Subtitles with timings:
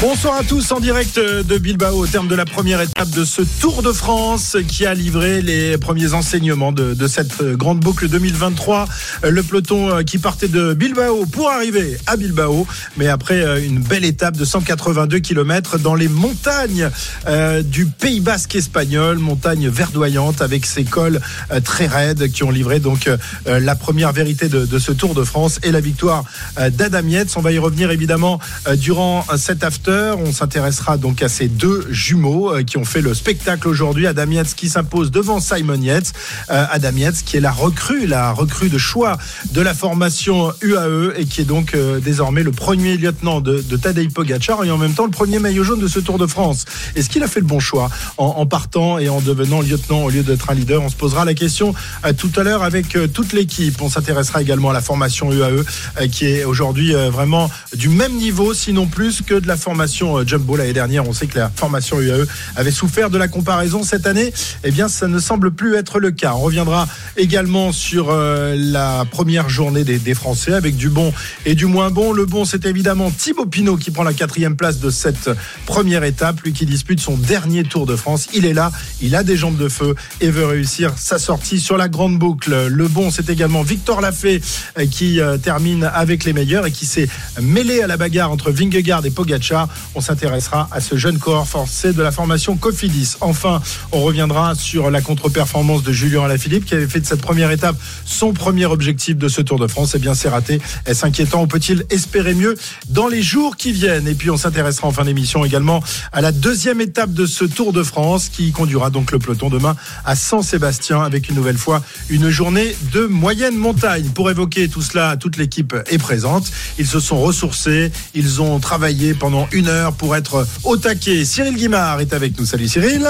[0.00, 3.42] Bonsoir à tous en direct de Bilbao au terme de la première étape de ce
[3.42, 8.86] Tour de France qui a livré les premiers enseignements de, cette grande boucle 2023.
[9.24, 12.64] Le peloton qui partait de Bilbao pour arriver à Bilbao,
[12.96, 16.90] mais après une belle étape de 182 km dans les montagnes
[17.26, 22.52] euh, du Pays Basque espagnol, montagnes verdoyantes avec ses cols euh, très raides qui ont
[22.52, 23.16] livré donc euh,
[23.58, 26.22] la première vérité de, ce Tour de France et la victoire
[26.56, 26.98] d'Adam.
[27.34, 28.38] On va y revenir évidemment
[28.76, 33.14] durant cet after on s'intéressera donc à ces deux jumeaux euh, qui ont fait le
[33.14, 34.06] spectacle aujourd'hui.
[34.06, 36.12] Adam Yates qui s'impose devant Simon Yates.
[36.50, 39.16] Euh, Adam Yates qui est la recrue, la recrue de choix
[39.52, 43.76] de la formation UAE et qui est donc euh, désormais le premier lieutenant de, de
[43.76, 46.64] Tadej Pogacar et en même temps le premier maillot jaune de ce Tour de France.
[46.94, 50.22] Est-ce qu'il a fait le bon choix en, partant et en devenant lieutenant au lieu
[50.22, 50.82] d'être un leader?
[50.82, 51.74] On se posera la question
[52.16, 53.80] tout à l'heure avec toute l'équipe.
[53.80, 55.64] On s'intéressera également à la formation UAE
[56.10, 60.24] qui est aujourd'hui vraiment du même niveau, sinon plus que de la formation formation euh,
[60.26, 61.08] Jumbo l'année dernière.
[61.08, 62.26] On sait que la formation UAE
[62.56, 64.32] avait souffert de la comparaison cette année.
[64.64, 66.32] Eh bien, ça ne semble plus être le cas.
[66.34, 71.12] On reviendra également sur euh, la première journée des, Français avec du bon
[71.46, 72.12] et du moins bon.
[72.12, 75.30] Le bon, c'est évidemment Thibaut Pinot qui prend la quatrième place de cette
[75.64, 76.40] première étape.
[76.40, 78.26] Lui qui dispute son dernier Tour de France.
[78.34, 81.76] Il est là, il a des jambes de feu et veut réussir sa sortie sur
[81.76, 82.66] la grande boucle.
[82.66, 84.40] Le bon, c'est également Victor Lafay
[84.76, 87.08] euh, qui termine avec les meilleurs et qui s'est
[87.40, 89.67] mêlé à la bagarre entre Vingegaard et Pogacar.
[89.94, 93.16] On s'intéressera à ce jeune corps forcé de la formation Cofidis.
[93.20, 93.60] Enfin,
[93.92, 97.76] on reviendra sur la contre-performance de Julien Alaphilippe qui avait fait de cette première étape
[98.04, 99.92] son premier objectif de ce Tour de France.
[99.94, 100.60] Eh bien, c'est raté.
[100.86, 102.56] Est-ce inquiétant ou peut-il espérer mieux
[102.88, 104.08] dans les jours qui viennent?
[104.08, 107.72] Et puis, on s'intéressera en fin d'émission également à la deuxième étape de ce Tour
[107.72, 112.30] de France qui conduira donc le peloton demain à San-Sébastien avec une nouvelle fois une
[112.30, 114.08] journée de moyenne montagne.
[114.14, 116.50] Pour évoquer tout cela, toute l'équipe est présente.
[116.78, 121.24] Ils se sont ressourcés, ils ont travaillé pendant une une heure pour être au taquet.
[121.24, 122.46] Cyril Guimard est avec nous.
[122.46, 123.08] Salut Cyril.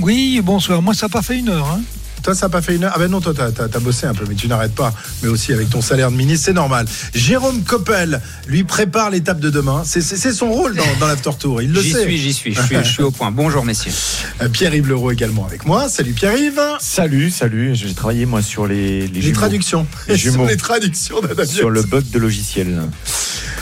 [0.00, 0.80] Oui, bonsoir.
[0.80, 1.66] Moi, ça n'a pas fait une heure.
[1.66, 1.80] Hein.
[2.28, 4.12] Toi, ça n'a pas fait une heure Ah ben non, toi, t'as as, bossé un
[4.12, 4.92] peu, mais tu n'arrêtes pas.
[5.22, 6.84] Mais aussi avec ton salaire de ministre, c'est normal.
[7.14, 9.82] Jérôme Coppel, lui, prépare l'étape de demain.
[9.86, 11.88] C'est son rôle dans, dans l'After Tour, il le sait.
[11.88, 13.30] J'y suis, j'y suis, je suis, au point.
[13.30, 13.92] Bonjour, messieurs.
[14.42, 15.88] Euh, Pierre-Yves Leroux également avec moi.
[15.88, 16.60] Salut Pierre-Yves.
[16.80, 17.74] Salut, salut.
[17.74, 19.08] J'ai travaillé, moi, sur les...
[19.08, 19.86] Les, les traductions.
[20.06, 20.46] Les jumeaux.
[20.46, 21.16] les traductions
[21.46, 22.82] Sur le bug de logiciel.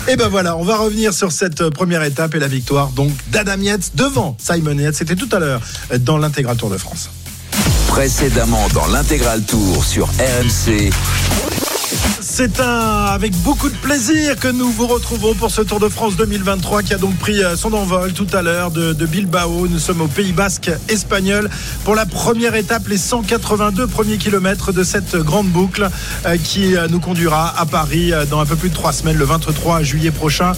[0.08, 3.12] Et ben voilà, on va revenir sur cette euh, première étape et la victoire donc
[3.30, 4.96] d'Adam Yates devant Simon Yates.
[4.96, 5.62] C'était tout à l'heure
[5.92, 7.08] euh, dans l'intégral Tour de France.
[7.88, 10.90] Précédemment dans l'intégral Tour sur RMC.
[12.38, 16.16] C'est un avec beaucoup de plaisir que nous vous retrouvons pour ce Tour de France
[16.16, 19.66] 2023 qui a donc pris euh, son envol tout à l'heure de, Bilbao.
[19.66, 21.48] Nous sommes au Pays Basque espagnol
[21.84, 25.88] pour la première étape, les 182 premiers kilomètres de cette grande boucle
[26.26, 29.24] euh, qui euh, nous conduira à Paris dans un peu plus de trois semaines, le
[29.24, 30.52] 23 juillet prochain.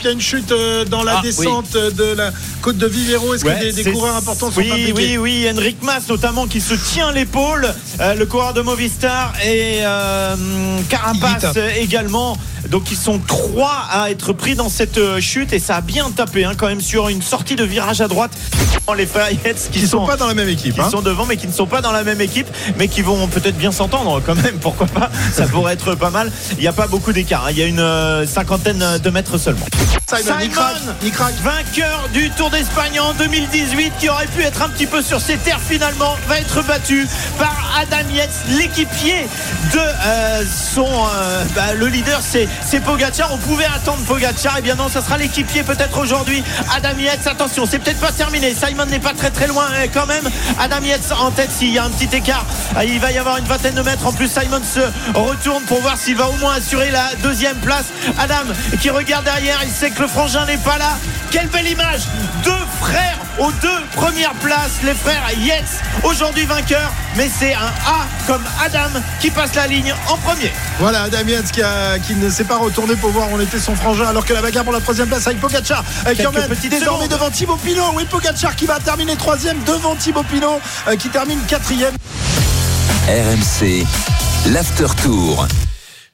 [0.00, 0.52] Il y a une chute
[0.90, 3.34] dans la ah, descente de la côte de Vivero.
[3.34, 7.12] Est-ce que des, coureurs importants sont oui, Oui, oui, Henrik Mas notamment qui se tient
[7.12, 9.82] l'épaule, le coureur de Movistar et
[11.02, 12.36] Carapace également.
[12.72, 16.10] Donc ils sont trois à être pris dans cette euh, chute et ça a bien
[16.10, 18.32] tapé hein, quand même sur une sortie de virage à droite.
[18.96, 19.28] Les frères
[19.70, 20.90] qui, sont, pas dans la même équipe, qui hein.
[20.90, 22.46] sont devant mais qui ne sont pas dans la même équipe,
[22.78, 24.58] mais qui vont peut-être bien s'entendre quand même.
[24.60, 26.32] Pourquoi pas Ça pourrait être pas mal.
[26.52, 27.44] Il n'y a pas beaucoup d'écart.
[27.46, 27.50] Hein.
[27.50, 29.66] Il y a une euh, cinquantaine de mètres seulement.
[30.08, 30.34] Simon,
[31.42, 35.36] vainqueur du Tour d'Espagne en 2018, qui aurait pu être un petit peu sur ses
[35.36, 37.06] terres finalement, va être battu
[37.38, 39.26] par Adam Yates, l'équipier
[39.72, 40.44] de euh,
[40.74, 40.88] son.
[41.54, 43.32] Bah, le leader, c'est c'est Pogacar.
[43.32, 44.56] On pouvait attendre Pogacar.
[44.56, 46.42] Et eh bien non, ça sera l'équipier peut-être aujourd'hui.
[46.74, 48.54] Adam Yates, attention, c'est peut-être pas terminé.
[48.54, 50.28] Simon n'est pas très très loin eh, quand même.
[50.58, 52.44] Adam Yates en tête s'il y a un petit écart.
[52.76, 54.06] Ah, il va y avoir une vingtaine de mètres.
[54.06, 54.80] En plus, Simon se
[55.18, 57.86] retourne pour voir s'il va au moins assurer la deuxième place.
[58.18, 60.98] Adam qui regarde derrière, il sait que le frangin n'est pas là.
[61.30, 62.02] Quelle belle image
[62.44, 68.06] Deux frères aux deux premières places, les frères Yates, aujourd'hui vainqueurs, mais c'est un A
[68.26, 70.52] comme Adam qui passe la ligne en premier.
[70.78, 71.62] Voilà, Adam Yates qui,
[72.06, 74.42] qui ne s'est pas retourné pour voir où on était son frangin, alors que la
[74.42, 77.92] bagarre pour la troisième place avec Pogacar, euh, qui emmène désormais devant Thibaut Pinot.
[77.94, 81.94] Oui, Pogacar qui va terminer troisième devant Thibaut Pinot, euh, qui termine quatrième.
[83.08, 83.84] RMC,
[84.46, 85.46] l'after tour.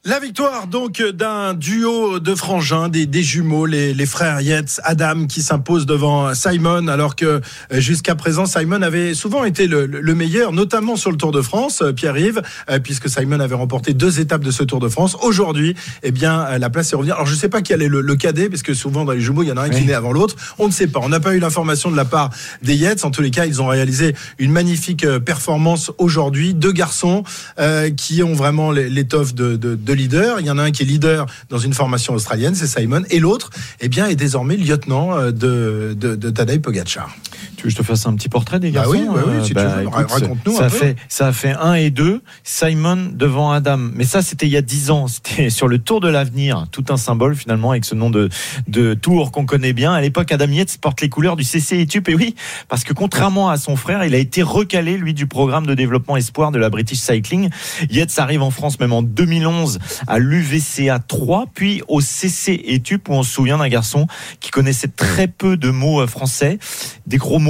[0.04, 5.26] La victoire donc d'un duo de frangins, des, des jumeaux, les, les, frères Yates, Adam
[5.26, 7.40] qui s'impose devant Simon, alors que euh,
[7.72, 11.82] jusqu'à présent Simon avait souvent été le, le, meilleur, notamment sur le Tour de France,
[11.82, 15.16] euh, Pierre-Yves, euh, puisque Simon avait remporté deux étapes de ce Tour de France.
[15.20, 15.74] Aujourd'hui,
[16.04, 17.12] eh bien, la place est revenue.
[17.12, 19.20] Alors je ne sais pas qui allait le, le cadet, parce que souvent dans les
[19.20, 19.80] jumeaux, il y en a un oui.
[19.80, 20.36] qui naît avant l'autre.
[20.58, 21.00] On ne sait pas.
[21.02, 22.30] On n'a pas eu l'information de la part
[22.62, 23.04] des Yates.
[23.04, 26.54] En tous les cas, ils ont réalisé une magnifique performance aujourd'hui.
[26.54, 27.24] Deux garçons
[27.58, 30.40] euh, qui ont vraiment l'étoffe de, de, de leader.
[30.40, 33.18] Il y en a un qui est leader dans une formation australienne, c'est Simon, et
[33.18, 33.50] l'autre,
[33.80, 37.16] eh bien, est désormais lieutenant euh, de, de, de Pogacar.
[37.58, 39.44] Tu veux que je te fasse un petit portrait des garçons bah oui, bah oui,
[39.44, 39.88] si bah, veux.
[39.88, 40.76] Raconte-nous ça un peu.
[40.76, 43.78] Fait, ça a fait 1 et 2, Simon devant Adam.
[43.78, 45.08] Mais ça, c'était il y a 10 ans.
[45.08, 46.66] C'était sur le Tour de l'avenir.
[46.70, 48.28] Tout un symbole, finalement, avec ce nom de,
[48.68, 49.92] de Tour qu'on connaît bien.
[49.92, 52.08] À l'époque, Adam Yates porte les couleurs du CC Etup.
[52.08, 52.36] Et oui,
[52.68, 56.16] parce que contrairement à son frère, il a été recalé, lui, du programme de développement
[56.16, 57.50] espoir de la British Cycling.
[57.90, 63.14] Yates arrive en France même en 2011 à l'UVCA 3, puis au CC Etup, où
[63.14, 64.06] on se souvient d'un garçon
[64.38, 66.60] qui connaissait très peu de mots français,
[67.08, 67.47] des gros mots.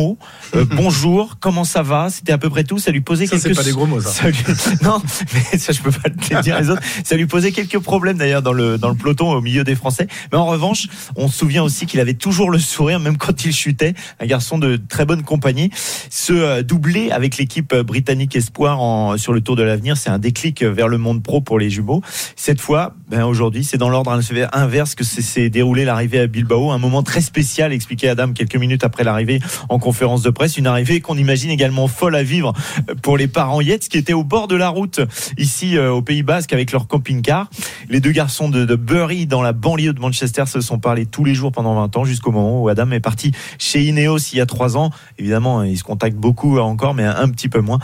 [0.54, 2.10] Euh, bonjour, comment ça va?
[2.10, 2.78] C'était à peu près tout.
[2.78, 3.56] Ça lui posait ça, quelques.
[3.56, 4.10] Pas des gros mots, ça.
[4.10, 4.38] ça lui...
[4.82, 5.02] Non,
[5.34, 6.82] mais ça je peux pas te dire les autres.
[7.04, 10.06] Ça lui posait quelques problèmes d'ailleurs dans le dans le peloton au milieu des Français.
[10.32, 13.52] Mais en revanche, on se souvient aussi qu'il avait toujours le sourire, même quand il
[13.52, 13.94] chutait.
[14.20, 15.70] Un garçon de très bonne compagnie.
[16.10, 20.18] Ce euh, doublé avec l'équipe britannique Espoir en, sur le Tour de l'avenir, c'est un
[20.18, 22.02] déclic vers le monde pro pour les jumeaux.
[22.36, 24.18] Cette fois, ben aujourd'hui, c'est dans l'ordre
[24.52, 28.84] inverse que s'est déroulé l'arrivée à Bilbao, un moment très spécial, expliquait Adam quelques minutes
[28.84, 32.52] après l'arrivée en conférence de presse, une arrivée qu'on imagine également folle à vivre
[33.00, 35.00] pour les parents Yates qui étaient au bord de la route
[35.38, 37.48] ici au Pays Basque avec leur camping-car.
[37.88, 41.24] Les deux garçons de, de Bury dans la banlieue de Manchester se sont parlé tous
[41.24, 44.40] les jours pendant 20 ans jusqu'au moment où Adam est parti chez Ineos il y
[44.42, 44.90] a trois ans.
[45.18, 47.78] Évidemment, ils se contactent beaucoup encore, mais un petit peu moins.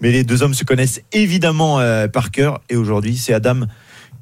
[0.00, 3.62] Mais les deux hommes se connaissent évidemment euh, par cœur et aujourd'hui, c'est Adam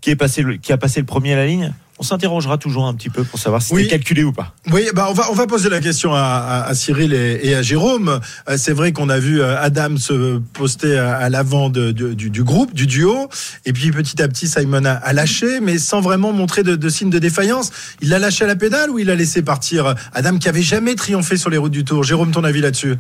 [0.01, 1.75] qui est passé qui a passé le premier à la ligne.
[1.99, 3.85] On s'interrogera toujours un petit peu pour savoir si Oui.
[3.85, 4.55] c'était calculé ou pas.
[4.71, 7.55] Oui, bah on va on va poser la question à, à, à Cyril et, et,
[7.55, 8.21] à Jérôme.
[8.51, 12.13] Euh, C'est vrai qu'on a vu euh, Adam se poster à, à l'avant de, de,
[12.13, 13.29] du, du, groupe, du duo,
[13.65, 16.89] et puis petit à petit Simon a, a lâché, mais sans vraiment montrer de, de
[16.91, 17.71] signes de défaillance.
[18.03, 20.95] Il l'a lâché à la pédale ou il a laissé partir Adam qui avait jamais
[20.97, 22.05] triomphé sur les routes du Tour?
[22.05, 22.97] Jérôme, ton avis là-dessus?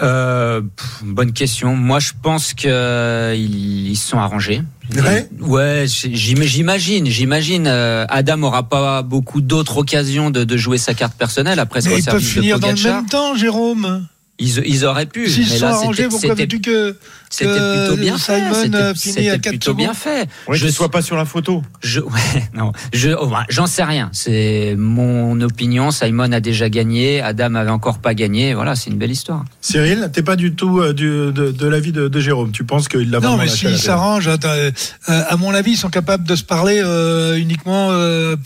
[0.00, 1.76] Euh, pff, bonne question.
[1.76, 4.62] Moi, je pense qu'ils euh, ils sont arrangés.
[4.96, 7.66] Ouais, ouais j'imagine, j'imagine.
[7.66, 11.98] Euh, Adam aura pas beaucoup d'autres occasions de, de, jouer sa carte personnelle après Mais
[11.98, 14.06] ils peuvent finir dans le même temps, Jérôme.
[14.42, 15.28] Ils, ils auraient pu.
[15.28, 16.96] S'ils sont là, arrangés, pourquoi veux-tu que
[17.30, 18.94] c'était plutôt bien Simon fait.
[18.98, 19.76] finit à 4 plutôt secondes.
[19.78, 20.28] bien fait.
[20.46, 21.62] Ouais, je ne sois pas sur la photo.
[21.82, 24.10] Je, ouais, non, je, oh, j'en sais rien.
[24.12, 25.90] C'est mon opinion.
[25.90, 27.20] Simon a déjà gagné.
[27.22, 28.52] Adam avait encore pas gagné.
[28.52, 29.44] Voilà, c'est une belle histoire.
[29.60, 32.52] Cyril, t'es pas du tout euh, du, de, de l'avis de, de, Jérôme.
[32.52, 34.70] Tu penses qu'il l'a Non, mais s'ils s'arrangent, attends, euh,
[35.06, 38.36] à mon avis, ils sont capables de se parler euh, uniquement euh,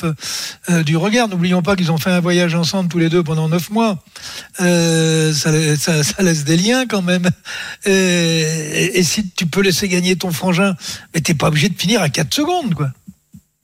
[0.70, 1.28] euh, du regard.
[1.28, 3.98] N'oublions pas qu'ils ont fait un voyage ensemble tous les deux pendant neuf mois.
[4.60, 5.50] Euh, ça,
[5.86, 7.28] ça, ça laisse des liens quand même.
[7.84, 10.74] Et, et si tu peux laisser gagner ton frangin,
[11.14, 12.90] mais t'es pas obligé de finir à 4 secondes, quoi.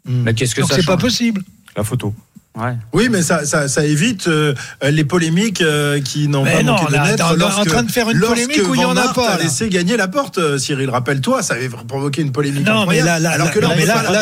[0.05, 1.43] Mais qu'est-ce que Donc ça c'est pas possible.
[1.77, 2.15] La photo.
[2.55, 2.75] Ouais.
[2.93, 6.73] Oui, mais ça, ça, ça évite euh, les polémiques euh, qui n'ont Mais pas non,
[6.75, 7.25] manqué de naître.
[7.25, 8.97] on est en lorsque- train de faire une lorsque polémique où il y Van en
[8.99, 10.91] a pas, a laissé gagner la porte, euh, Cyril.
[10.91, 12.67] Rappelle-toi, ça avait provoqué une polémique.
[12.67, 13.75] Non, mais là- là- alors que là- on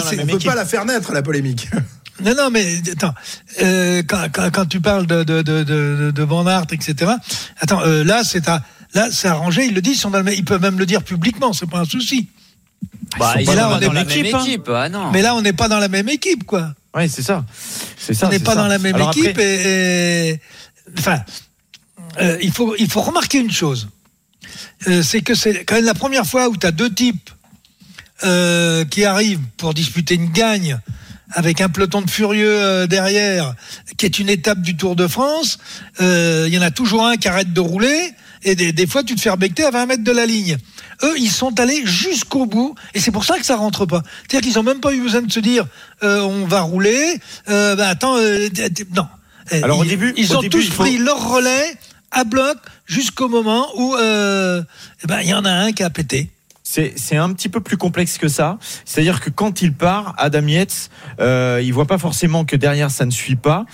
[0.08, 1.68] c'est- peut pas la faire naître la polémique.
[2.22, 3.14] Non, non, mais attends,
[3.62, 7.12] euh, quand, quand, quand tu parles de, de, de, de, Van etc.
[7.60, 8.62] Attends, euh, là, c'est à,
[8.94, 9.66] là, c'est arrangé.
[9.66, 10.04] Ils le disent,
[10.36, 12.28] ils, peuvent même le dire publiquement, c'est pas un souci.
[13.18, 14.44] Bah, ils sont là, on est dans la même hein.
[14.44, 14.70] équipe.
[14.74, 15.10] Ah non.
[15.10, 16.74] Mais là, on n'est pas dans la même équipe, quoi.
[16.94, 17.44] Ouais, c'est ça.
[17.98, 18.26] C'est ça.
[18.26, 18.62] on n'est pas ça.
[18.62, 20.40] dans la même Alors équipe après- et, et-
[20.98, 21.20] enfin,
[22.20, 23.88] euh, il faut il faut remarquer une chose,
[25.02, 27.30] c'est que c'est quand même la première fois où tu as deux types
[28.22, 30.78] qui arrivent pour disputer une gagne
[31.32, 33.54] avec un peloton de furieux euh, derrière,
[33.96, 35.58] qui est une étape du Tour de France.
[36.00, 39.02] Euh, Il y en a toujours un qui arrête de rouler et des, des fois
[39.04, 40.56] tu te fais rebecter à 20 mètres de la ligne.
[41.02, 44.02] Eux, ils sont allés jusqu'au bout et c'est pour ça que ça rentre pas.
[44.28, 45.66] C'est-à-dire qu'ils ont même pas eu besoin de se dire
[46.02, 47.18] euh, on va rouler.
[47.48, 48.48] Euh, bah, attends, euh,
[48.96, 49.06] non.
[49.52, 51.74] Alors, au ils, début- ils au ont début, tous faut- pris leur relais
[52.12, 52.56] à bloc
[52.86, 54.62] jusqu'au moment où euh,
[55.02, 56.28] eh ben il y en a un qui a pété.
[56.96, 58.58] C'est un petit peu plus complexe que ça.
[58.84, 63.04] C'est-à-dire que quand il part, Adam Yates, euh, il voit pas forcément que derrière ça
[63.06, 63.64] ne suit pas,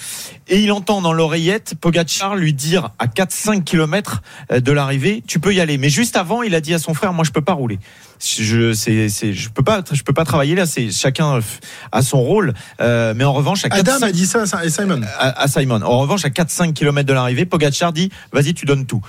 [0.49, 5.53] et il entend dans l'oreillette Pogacar lui dire à 4-5 km de l'arrivée, tu peux
[5.53, 5.77] y aller.
[5.77, 7.79] Mais juste avant, il a dit à son frère, moi je peux pas rouler.
[8.19, 10.65] Je c'est je peux pas je peux pas travailler là.
[10.65, 11.41] C'est chacun
[11.93, 12.55] a son rôle.
[12.81, 15.03] Euh, mais en revanche, à 4, Adam a dit ça à Simon.
[15.19, 15.83] à, à Simon.
[15.83, 19.03] En revanche, à 4-5 km de l'arrivée, Pogacar dit, vas-y, tu donnes tout.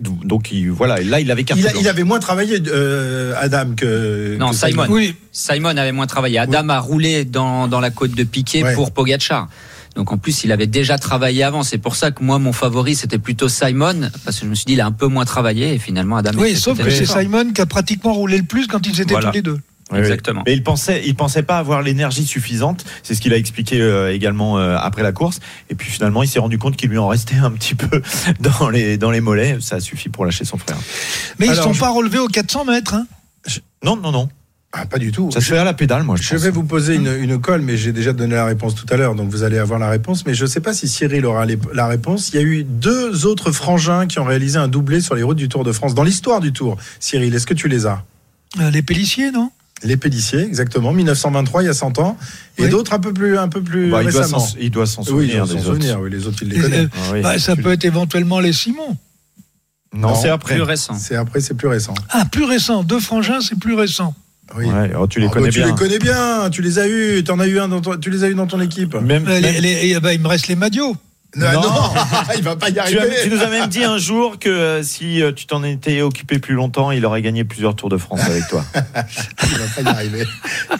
[0.00, 4.36] Donc il, voilà, là il avait Il, a- il avait moins travaillé, euh, Adam, que.
[4.38, 4.86] Non, que Simon.
[4.88, 6.38] Oui, Simon avait moins travaillé.
[6.38, 8.74] Adam a roulé dans, dans la côte de Piquet Ouais.
[8.74, 9.48] pour Pogacar.
[9.96, 11.64] Donc en plus, il avait déjà travaillé avant.
[11.64, 14.64] C'est pour ça que moi, mon favori, c'était plutôt Simon, parce que je me suis
[14.66, 16.30] dit, il a un peu moins travaillé, et finalement, Adam.
[16.38, 17.04] oui sauf que c'est.
[17.04, 19.28] Simon qui a pratiquement roulé le plus quand ils étaient Voilà.
[19.30, 19.58] tous les deux.
[19.92, 20.04] Oui, oui.
[20.04, 20.42] Exactement.
[20.46, 22.84] Mais il pensait, il pensait pas avoir l'énergie suffisante.
[23.02, 25.40] C'est ce qu'il a expliqué euh, également euh, après la course.
[25.70, 28.02] Et puis finalement, il s'est rendu compte qu'il lui en restait un petit peu
[28.40, 29.58] dans les dans les mollets.
[29.60, 30.76] Ça suffit pour lâcher son frère.
[31.38, 32.94] Mais ils ne sont je- pas relevés aux 400 mètres.
[32.94, 33.06] hein?
[33.84, 34.28] Non, non, non.
[34.74, 35.30] Ah, pas du tout.
[35.30, 36.16] Ça se fait à la pédale, moi.
[36.16, 36.40] Je, Je pense.
[36.44, 39.14] vais vous poser une, une colle, mais j'ai déjà donné la réponse tout à l'heure,
[39.14, 40.24] donc vous allez avoir la réponse.
[40.24, 42.30] Mais je ne sais pas si Cyril aura les- la réponse.
[42.32, 45.36] Il y a eu deux autres frangins qui ont réalisé un doublé sur les routes
[45.36, 46.78] du Tour de France dans l'histoire du Tour.
[47.00, 48.02] Cyril, est-ce que tu les as?
[48.60, 49.50] Euh, Les Pélissiers, non?
[49.84, 52.16] Les Pélissiers, exactement, 1923, il y a 100 ans,
[52.58, 52.68] et Oui.
[52.70, 54.38] d'autres un peu plus, un peu plus Bah, il, doit récemment.
[54.38, 55.64] s'en, il doit s'en Oui, souvenir ils des s'en autres.
[55.64, 56.80] souvenir, oui, les autres, ils les connaissent.
[56.84, 57.22] euh, Ah oui.
[57.22, 58.96] bah, Ça peut être éventuellement les Simons.
[59.94, 60.54] non, non, c'est après.
[60.54, 60.94] Plus récent.
[60.94, 61.94] C'est après, c'est plus récent.
[62.10, 62.82] Ah, plus récent.
[62.84, 64.14] Deux frangins, c'est plus récent.
[64.56, 64.66] Oui.
[64.66, 65.66] Ouais, oh, tu les Ah, bah, connais tu bien.
[65.68, 68.22] les connais bien, tu les as eus, en as eu un dans ton- tu les
[68.24, 68.94] as eu dans ton équipe.
[68.94, 70.94] Même, même- les- les- eh ben, il me reste les Madios.
[71.34, 71.62] Non, Non.
[71.62, 71.92] non,
[72.36, 72.98] il va pas y tu, arriver.
[73.00, 76.02] as- tu nous as même dit un jour que euh, si euh, tu t'en étais
[76.02, 78.64] occupé plus longtemps, il aurait gagné plusieurs Tours de France avec toi.
[78.74, 80.24] Il va pas y arriver.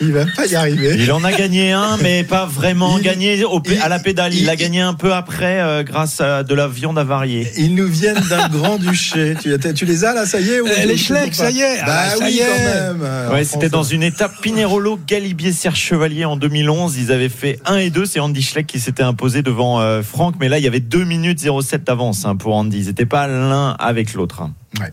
[0.00, 0.96] Il va pas y arriver.
[0.98, 3.98] Il en a gagné un, mais pas vraiment Il- gagné au p- il- à la
[3.98, 4.34] pédale.
[4.34, 7.50] Il l'a gagné un peu après euh, grâce à de la viande avariée.
[7.56, 9.34] Ils nous viennent d'un grand duché.
[9.42, 11.78] Tu, tu les as là, ça y est ou les Schleck, ça y est.
[11.86, 12.46] Bah Ah, ça oui, y est.
[12.46, 13.32] quand même.
[13.32, 16.96] Ouais, c'était dans une étape Pinerolo Galibier Serge Chevalier en 2011.
[16.98, 18.04] Ils avaient fait 1 et 2.
[18.04, 20.34] C'est Andy Schleck qui s'était imposé devant euh, Franck.
[20.42, 22.78] Mais là, il y avait 2 minutes 07 d'avance hein, pour Andy.
[22.80, 24.42] Ils n'étaient pas l'un avec l'autre.
[24.42, 24.52] hein.
[24.80, 24.90] Ouais.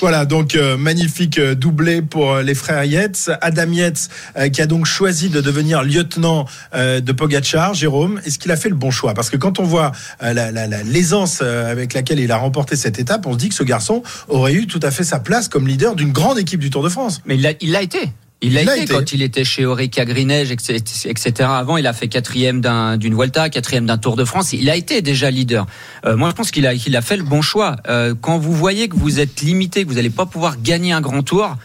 [0.00, 3.30] Voilà, donc euh, magnifique euh, doublé pour euh, les frères Yates.
[3.42, 7.74] Adam Yates euh, qui a donc choisi de devenir lieutenant euh, de Pogachar.
[7.74, 9.12] Jérôme, est-ce qu'il a fait le bon choix?
[9.12, 12.74] Parce que quand on voit euh, la- la- la- l'aisance avec laquelle il a remporté
[12.74, 15.48] cette étape, on se dit que ce garçon aurait eu tout à fait sa place
[15.48, 17.20] comme leader d'une grande équipe du Tour de France.
[17.26, 17.98] Mais il l'a été.
[18.42, 18.92] Il l'a Il été, été.
[18.94, 21.32] quand il était chez Orica Greenedge, etc.
[21.50, 24.52] Avant, il a fait quatrième d'un- d'une Vuelta, quatrième d'un Tour de France.
[24.52, 25.66] Il a été déjà leader.
[26.04, 27.76] Euh, moi, je pense qu'il a, qu'il a fait le bon choix.
[27.88, 31.00] Euh, quand vous voyez que vous êtes limité, que vous n'allez pas pouvoir gagner un
[31.00, 31.56] grand tour,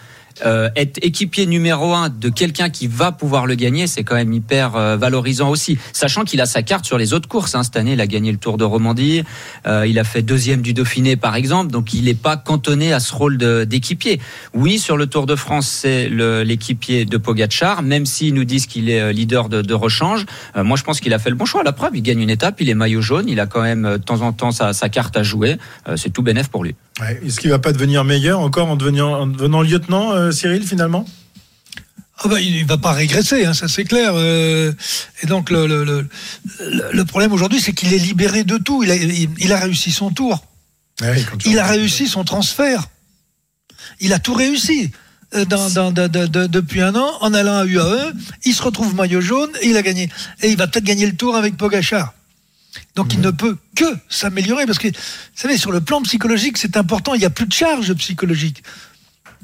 [0.45, 4.33] euh, être équipier numéro un de quelqu'un qui va pouvoir le gagner, c'est quand même
[4.33, 5.77] hyper euh, valorisant aussi.
[5.93, 7.55] Sachant qu'il a sa carte sur les autres courses.
[7.55, 7.63] Hein.
[7.63, 9.23] Cette année, il a gagné le Tour de Romandie,
[9.67, 12.99] euh, il a fait deuxième du Dauphiné par exemple, donc il n'est pas cantonné à
[12.99, 14.19] ce rôle d'équipier.
[14.53, 18.89] Oui, sur le Tour de France, c'est l'équipier de Pogacar, même s'ils nous disent qu'il
[18.89, 20.25] est leader de, rechange.
[20.55, 21.63] Moi, je pense qu'il a fait le bon choix.
[21.63, 23.97] La preuve, il gagne une étape, il est maillot jaune, il a quand même de
[23.97, 25.57] temps en temps sa, carte à jouer.
[25.95, 26.75] C'est tout bénef pour lui.
[27.25, 31.05] Est-ce qu'il va pas devenir meilleur encore en devenant, en devenant lieutenant, Cyril, finalement?
[32.23, 34.11] Ah bah, il ne va pas régresser, hein, ça c'est clair.
[34.15, 34.71] Euh,
[35.23, 36.07] et donc le, le, le,
[36.59, 38.83] le- le problème aujourd'hui, c'est qu'il est libéré de tout.
[38.83, 40.45] Il a, il, il a réussi son tour.
[41.01, 42.87] Ouais, tu Il a réussi son transfert.
[43.99, 44.91] Il a tout réussi.
[45.33, 48.11] Euh, Dans, dans- de- de- de- depuis un an, en allant à UAE,
[48.43, 50.09] il se retrouve maillot jaune et il a gagné.
[50.43, 52.13] Et il va peut-être gagner le tour avec Pogachar.
[52.95, 54.93] Donc il ne peut que s'améliorer parce que, vous
[55.33, 57.13] savez, sur le plan psychologique, c'est important.
[57.15, 58.61] Il n'y a plus de charge psychologique.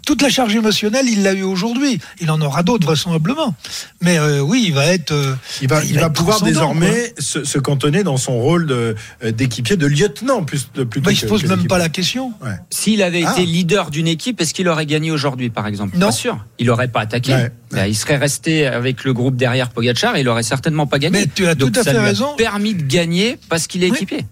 [0.07, 1.99] Toute la charge émotionnelle, il l'a eu aujourd'hui.
[2.21, 3.53] Il en aura d'autres vraisemblablement.
[3.99, 5.11] Mais euh, oui, il va être.
[5.11, 8.95] euh, Il va, il il va pouvoir désormais se, se cantonner dans son rôle de,
[9.25, 11.89] euh, d'équipier, de lieutenant, plus, de, plutôt bah, il se pose que même pas la
[11.89, 12.31] question.
[12.69, 13.33] S'il avait Ah.
[13.33, 15.97] été leader d'une équipe, est-ce qu'il aurait gagné aujourd'hui, par exemple?
[15.97, 16.05] Non.
[16.05, 16.45] Pas sûr.
[16.57, 17.33] Il n'aurait pas attaqué.
[17.33, 17.51] Ouais.
[17.71, 21.19] Bah, il serait resté avec le groupe derrière Pogacar et il aurait certainement pas gagné.
[21.19, 22.33] Mais tu as Donc tout à ça fait lui a raison.
[22.37, 23.97] permis de gagner parce qu'il est Oui.
[23.97, 24.25] équipé.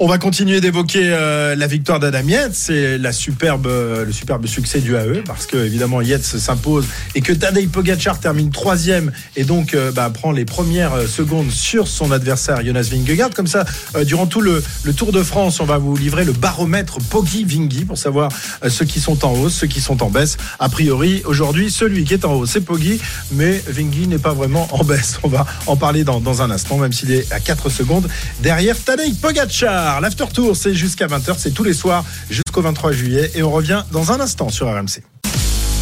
[0.00, 4.44] On va continuer d'évoquer euh, la victoire d'Adam Yates, c'est la superbe, euh, le superbe
[4.46, 9.44] succès du AE, parce que évidemment Yates s'impose et que Tadej Pogacar termine troisième et
[9.44, 13.30] donc euh, bah, prend les premières euh, secondes sur son adversaire Jonas Vingegaard.
[13.30, 16.32] Comme ça, euh, durant tout le, le Tour de France, on va vous livrer le
[16.32, 18.30] baromètre Poggi Vingi pour savoir
[18.68, 20.38] ceux qui sont en hausse, ceux qui sont en baisse.
[20.58, 24.66] A priori, aujourd'hui, celui qui est en hausse, c'est Poggi, mais Vingi n'est pas vraiment
[24.72, 25.18] en baisse.
[25.22, 28.08] On va en parler dans, dans un instant, même s'il est à 4 secondes
[28.42, 29.83] derrière Tadej Pogacar.
[30.00, 33.84] L'after tour, c'est jusqu'à 20h, c'est tous les soirs jusqu'au 23 juillet et on revient
[33.92, 35.02] dans un instant sur RMC.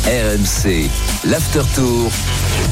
[0.07, 0.91] RMC,
[1.25, 2.11] l'after tour.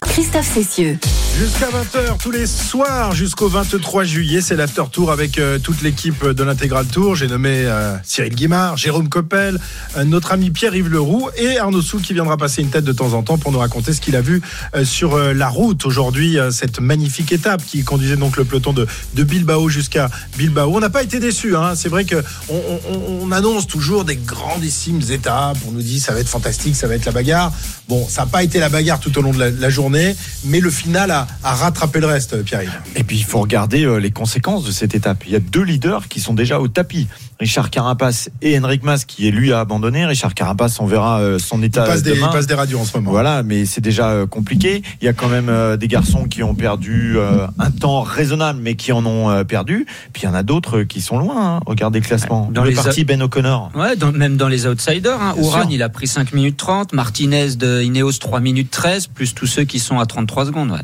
[0.08, 0.98] Christophe Cessieux.
[1.38, 6.26] Jusqu'à 20h tous les soirs jusqu'au 23 juillet, c'est l'after tour avec euh, toute l'équipe
[6.26, 7.14] de l'intégral tour.
[7.14, 9.58] J'ai nommé euh, Cyril Guimard, Jérôme Coppel,
[9.96, 13.14] euh, notre ami Pierre-Yves Leroux et Arnaud Soul qui viendra passer une tête de temps
[13.14, 14.42] en temps pour nous raconter ce qu'il a vu
[14.84, 18.86] sur la route aujourd'hui, cette magnifique étape qui conduisait donc le peloton de,
[19.22, 20.72] Bilbao jusqu'à Bilbao.
[20.74, 21.74] On n'a pas été déçus, hein.
[21.76, 22.16] c'est vrai que
[22.48, 26.74] on, on- on annonce toujours des grandissimes étapes, on nous dit ça va être fantastique,
[26.76, 27.52] ça va être la bagarre.
[27.88, 30.60] Bon, ça n'a pas été la bagarre tout au long de la, la journée, mais
[30.60, 32.72] le final a, à rattraper le reste, Pierre-Yves.
[32.96, 35.24] Et puis il faut regarder euh, les conséquences de cette étape.
[35.26, 37.08] Il y a deux leaders qui sont déjà au tapis.
[37.40, 40.04] Richard Carapace et Henrik Mas qui est lui a abandonné.
[40.04, 42.28] Richard Carapace, on verra euh, son Il état passe, des, il demain.
[42.28, 43.10] passe des radios en ce moment.
[43.10, 44.82] Voilà, mais c'est déjà euh, compliqué.
[45.00, 48.60] Il y a quand même euh, des garçons qui ont perdu euh, un temps raisonnable,
[48.62, 49.86] mais qui en ont euh, perdu.
[50.12, 51.56] Puis il y en a d'autres euh, qui sont loin.
[51.56, 51.60] hein.
[51.66, 52.50] Regardez le classement.
[52.52, 53.70] Dans le les parti Ben O'Connor.
[53.74, 55.20] Ouais, dans- même dans les outsiders.
[55.20, 55.34] Hein.
[55.38, 56.92] Ouran, il a pris 5 minutes 30.
[56.92, 60.72] Martinez de Ineos 3 minutes 13, plus tous ceux qui sont à 33 secondes.
[60.72, 60.78] Ouais.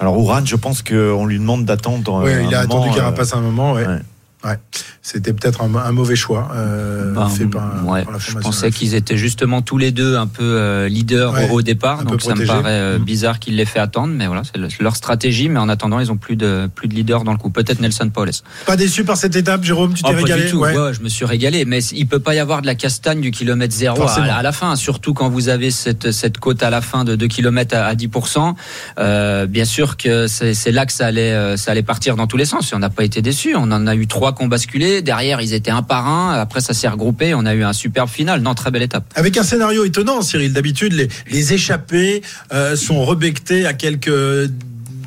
[0.00, 2.22] Alors Ouran, je pense qu'on lui demande d'attendre.
[2.24, 3.74] Oui, euh, il a moment, attendu euh, Carapace un moment.
[3.74, 3.86] Ouais.
[3.86, 3.98] ouais.
[4.44, 4.58] Ouais.
[5.02, 8.70] C'était peut-être un, un mauvais choix euh, Ben, fait par, ouais, par la je pensais
[8.70, 12.34] qu'ils étaient justement tous les deux un peu euh, leaders Ouais, au, départ, donc ça
[12.34, 13.04] me paraît euh, Mm.
[13.04, 15.48] bizarre qu'ils l'aient fait attendre, mais voilà, c'est le- leur stratégie.
[15.48, 17.50] Mais en attendant, ils ont plus de plus de leaders dans le coup.
[17.50, 18.42] Peut-être Nelson Paulès.
[18.66, 20.58] Pas déçu par cette étape, Jérôme, tu t'es Oh, pas régalé du tout.
[20.60, 20.74] Ouais.
[20.92, 23.74] Je me suis régalé, mais il peut pas y avoir de la castagne du kilomètre
[23.74, 27.14] zéro à, la fin, surtout quand vous avez cette cette côte à la fin de
[27.16, 28.54] 2 km à, à 10%.
[28.98, 32.36] Euh, bien sûr que c'est là que ça allait euh, ça allait partir dans tous
[32.36, 32.72] les sens.
[32.72, 33.54] Et on n'a pas été déçus.
[33.56, 35.02] On en a eu trois qui ont basculé.
[35.02, 36.38] Derrière, ils étaient un par un.
[36.38, 37.34] Après, ça s'est regroupé.
[37.34, 38.40] On a eu un superbe final.
[38.40, 39.04] Non, très belle étape.
[39.14, 40.52] Avec un scénario étonnant, Cyril.
[40.52, 42.22] D'habitude, les, les échappés
[42.52, 44.10] euh, sont rebectés à quelques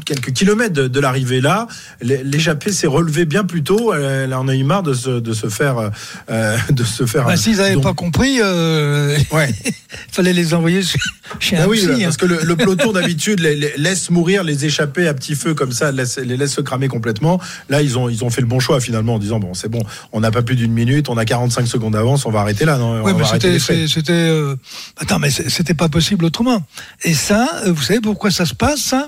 [0.05, 1.67] quelques kilomètres de, de l'arrivée là.
[2.01, 3.93] L'échappée s'est relevée bien plus tôt.
[3.93, 5.91] Elle en a eu marre de se, de se faire
[6.29, 7.25] euh, de se faire.
[7.25, 9.53] Bah, S'ils n'avaient donc- pas compris, euh, Ouais.
[9.65, 9.74] il
[10.12, 11.00] fallait les envoyer chez,
[11.39, 11.98] chez Ah un oui, psy, hein.
[12.05, 13.39] parce que le, le peloton d'habitude
[13.77, 17.39] laisse mourir les échappés à petit feu comme ça, laisse, les laisse se cramer complètement.
[17.69, 19.83] Là, ils ont ils ont fait le bon choix finalement en disant bon c'est bon,
[20.12, 22.77] on n'a pas plus d'une minute, on a 45 secondes d'avance, on va arrêter là.
[22.77, 23.24] Non, Oui, mais
[23.88, 24.55] c'était, euh,
[24.98, 26.65] attends, mais c'était pas possible autrement.
[27.03, 29.07] Et ça, euh, vous savez pourquoi ça se passe, ça?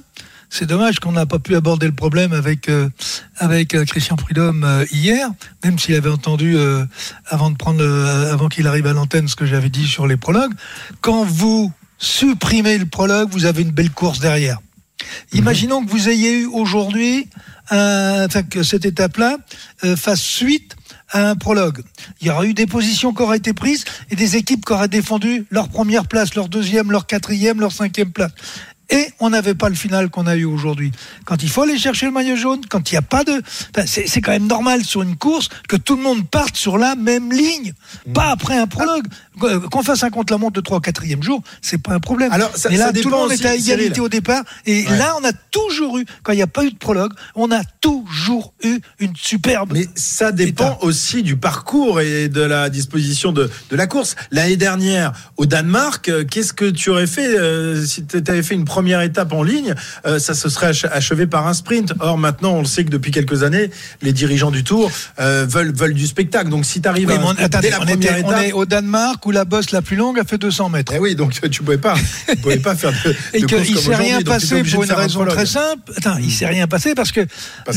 [0.50, 2.90] C'est dommage qu'on n'a pas pu aborder le problème avec euh,
[3.38, 5.30] avec euh, Christian Prudhomme euh, hier,
[5.64, 6.86] même s'il avait entendu euh,
[7.28, 10.18] avant de prendre, le- avant qu'il arrive à l'antenne, ce que j'avais dit sur les
[10.18, 10.54] prologues.
[11.02, 14.60] Quand vous supprimez le prologue, vous avez une belle course derrière.
[15.34, 17.28] Imaginons que vous ayez eu aujourd'hui,
[17.70, 19.38] enfin que cette étape-là
[19.96, 20.76] fasse suite
[21.12, 21.82] à un prologue.
[22.22, 24.88] Il y aura eu des positions qui auraient été prises et des équipes qui auraient
[24.88, 28.32] défendu leur première place, leur deuxième, leur quatrième, leur cinquième place.
[28.96, 30.92] Et on n'avait pas le final qu'on a eu aujourd'hui.
[31.26, 33.42] Quand il faut aller chercher le maillot jaune, quand il n'y a pas de...
[33.86, 37.32] c'est quand même normal sur une course que tout le monde parte sur la même
[37.32, 37.74] ligne.
[38.14, 39.06] Pas après un prologue.
[39.70, 42.32] Qu'on fasse un contre-la-montre de 3 4 e jour, c'est pas un problème.
[42.32, 44.44] Alors, ça- Mais là, ça tout le monde aussi, était à égalité au départ.
[44.66, 44.98] Et Ouais.
[44.98, 47.62] là, on a toujours eu, quand il n'y a pas eu de prologue, on a
[47.82, 49.72] toujours eu une superbe.
[49.74, 54.16] Mais ça dépend aussi du parcours et de la disposition de, de la course.
[54.32, 58.56] L'année dernière, au Danemark, euh, qu'est-ce que tu aurais fait euh, si tu avais fait
[58.56, 59.74] une première étape en ligne
[60.06, 61.94] euh, Ça se serait ach- achevé par un sprint.
[62.00, 63.70] Or, maintenant, on le sait que depuis quelques années,
[64.02, 66.50] les dirigeants du Tour euh, veulent, veulent du spectacle.
[66.50, 68.44] Donc, si tu arrives Oui, à on, attendez, dès la on, première était- on étape.
[68.46, 70.94] est au Danemark où la bosse la plus longue a fait 200 mètres.
[70.96, 71.96] Eh oui, donc tu pouvais pas,
[72.30, 75.26] tu pouvais pas faire de, Et qu'il ne s'est rien passé pour une un raison
[75.26, 75.92] très simple.
[75.98, 77.22] Attends, il s'est rien passé parce que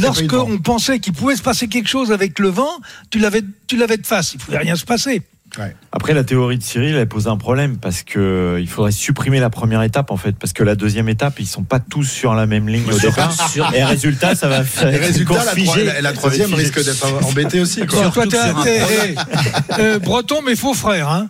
[0.01, 2.71] lorsqu'on pensait qu'il pouvait se passer quelque chose avec le vent,
[3.11, 4.35] tu l'avais, de face.
[4.35, 5.23] Il pouvait rien se passer.
[5.59, 5.75] Ouais.
[5.93, 9.41] Après, la théorie de Cyril, elle pose un problème parce que euh, il faudrait supprimer
[9.41, 12.35] la première étape en fait, parce que la deuxième étape, ils sont pas tous sur
[12.35, 13.35] la même ligne au départ.
[13.75, 15.91] Et résultat, ça va faire résultats, course la, figée.
[16.15, 17.87] troisième risque d'être embêtée aussi.
[17.87, 17.99] Quoi.
[17.99, 18.29] Surtout un
[19.79, 21.09] euh, breton, mais faux frère.
[21.09, 21.29] Hein.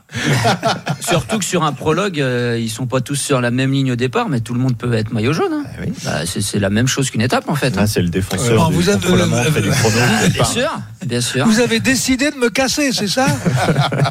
[1.00, 3.96] Surtout que sur un prologue, euh, ils sont pas tous sur la même ligne au
[3.96, 5.52] départ, mais tout le monde peut être maillot jaune.
[5.52, 5.64] hein.
[5.80, 5.92] oui.
[6.04, 7.68] Bah, c'est la même chose qu'une étape en fait.
[7.76, 7.82] hein.
[7.82, 9.96] Là, c'est le défenseur Alors, du vous avez- contre-la-montre et du chrono.
[10.32, 10.70] Bien sûr,
[11.06, 11.46] bien sûr.
[11.46, 13.26] Vous avez décidé de me casser, c'est ça?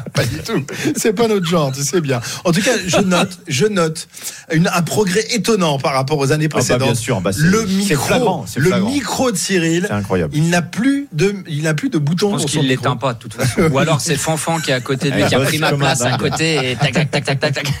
[0.14, 0.64] Pas du tout.
[0.96, 2.20] C'est pas notre genre, tu sais bien.
[2.44, 4.08] En tout cas, je note, je note
[4.52, 6.82] une- un progrès étonnant par rapport aux années Ah bah, précédentes.
[6.82, 8.90] bien sûr, bah, le c'est micro, flagrant, c'est le flagrant.
[8.90, 10.32] micro de Cyril, C'est incroyable.
[10.36, 12.96] il n'a plus de, il n'a plus de Je bouton pense pour son qu'il l'éteint
[12.96, 13.62] pas de toute façon.
[13.70, 15.72] Ou alors c'est Fanfan qui est à côté de lui, Ouais, qui a pris ma
[15.72, 17.72] place à côté et tac tac tac tac tac tac.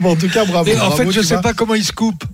[0.00, 0.68] Bon, en tout cas, bravo.
[0.70, 2.24] Et En bravo, fait, je sais pas comment il se coupe.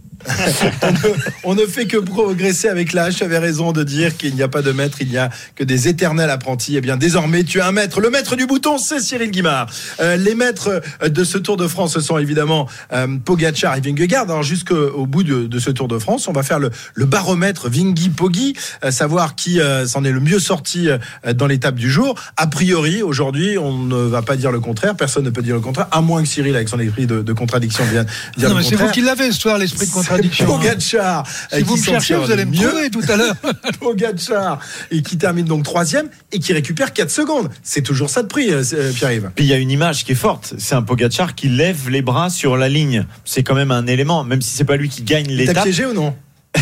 [0.83, 3.17] On, ne, on ne fait que progresser avec l'âge.
[3.17, 5.65] Tu avais raison de dire qu'il n'y a pas de maître, il n'y a que
[5.65, 6.77] des éternels apprentis.
[6.77, 8.01] Et bien, désormais, tu as un maître.
[8.01, 9.69] Le maître du bouton, c'est Cyril Guimard.
[10.01, 14.25] Euh, les maîtres de ce Tour de France, ce sont évidemment euh, Pogacar et Vingegaard.
[14.25, 17.69] Alors, jusqu'au bout de, de ce Tour de France, on va faire le, le baromètre
[17.69, 20.89] Vingy-Poggi, euh, savoir qui euh, s'en est le mieux sorti
[21.35, 22.15] dans l'étape du jour.
[22.37, 24.95] A priori, aujourd'hui, on ne va pas dire le contraire.
[24.97, 27.33] Personne ne peut dire le contraire, à moins que Cyril, avec son esprit de, de
[27.33, 28.07] contradiction, vienne
[28.37, 30.47] dire Non, le mais c'est vous qui l'avez, ce soir, l'esprit de C'est contradiction.
[30.47, 31.27] Pogacar.
[31.53, 32.69] euh, Si vous qui me cherchez, vous allez me mieux.
[32.69, 33.35] trouver tout à l'heure.
[33.81, 34.59] Pogacar
[34.91, 37.51] et qui termine donc troisième et qui récupère 4 secondes.
[37.63, 39.31] C'est toujours ça de prix, euh, euh, Pierre-Yves.
[39.35, 40.55] Puis il y a une image qui est forte.
[40.59, 43.07] C'est un Pogacar qui lève les bras sur la ligne.
[43.25, 45.63] C'est quand même un élément, même si c'est pas lui qui gagne l'étape.
[45.65, 46.15] piégé ou non?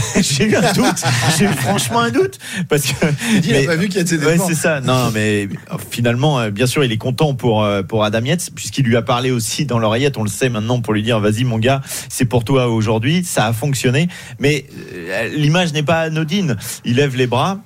[0.21, 1.03] j'ai eu un doute.
[1.39, 2.39] J'ai eu franchement un doute
[2.69, 3.07] parce que
[3.45, 4.81] Il n'a pas vu qu'il y a de ses Ouais, c'est ça.
[4.81, 5.49] Non, mais
[5.91, 9.03] finalement, euh, bien sûr, il est content pour euh, pour Adam Yates puisqu'il lui a
[9.03, 10.17] parlé aussi dans l'oreillette.
[10.17, 13.25] On le sait maintenant pour lui dire, vas-y mon gars, c'est pour toi aujourd'hui.
[13.25, 16.57] Ça a fonctionné, mais euh, l'image n'est pas anodine.
[16.85, 17.61] Il lève les bras.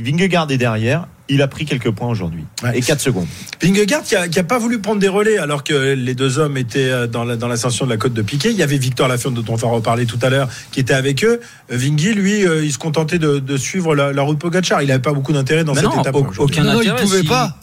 [0.00, 1.06] Vingegaard est derrière.
[1.34, 2.78] Il a pris quelques points aujourd'hui Ouais.
[2.78, 3.26] et 4 secondes.
[3.62, 6.56] Vingegaard qui a, qui a pas voulu prendre des relais alors que les deux hommes
[6.56, 8.50] étaient euh, dans la- dans l'ascension de la côte de Piquet.
[8.50, 11.24] Il y avait Victor Lafont dont on va reparler tout à l'heure qui était avec
[11.24, 11.40] eux.
[11.70, 14.82] Euh, Vingy, lui, euh, il se contentait de, de suivre la, la route Pogacar.
[14.82, 16.14] Il n'avait pas beaucoup d'intérêt dans cette non, étape.
[16.38, 17.56] aucun Non, non, il intérêt, pouvait si- pas.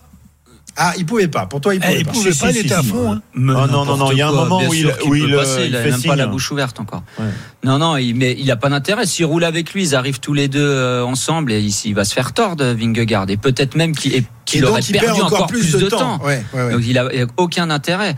[0.82, 1.46] Ah, il pouvait pas.
[1.46, 2.12] Pour toi, il Eh, pouvait il pas.
[2.14, 2.88] pouvait Si, pas, si, il était si, à si.
[2.88, 3.12] fond.
[3.12, 3.22] hein.
[3.36, 5.38] Ah, non, non, non, il y a un moment où il- où peut il, euh,
[5.40, 6.32] passer, il a fait même pas la signe.
[6.32, 7.04] bouche ouverte encore.
[7.20, 7.26] Ouais.
[7.66, 9.06] Non, non, il, mais il a pas d'intérêt.
[9.06, 12.06] S'il roule avec lui, ils arrivent tous les deux euh, ensemble et ici, il va
[12.06, 13.26] se faire tordre, Vingegaard.
[13.30, 15.90] Et peut-être même qu'il et qu'il Et donc, aurait il perdu perd encore, plus de,
[15.90, 16.20] temps.
[16.24, 16.72] Ouais, ouais, ouais.
[16.72, 18.16] Donc il il a aucun intérêt.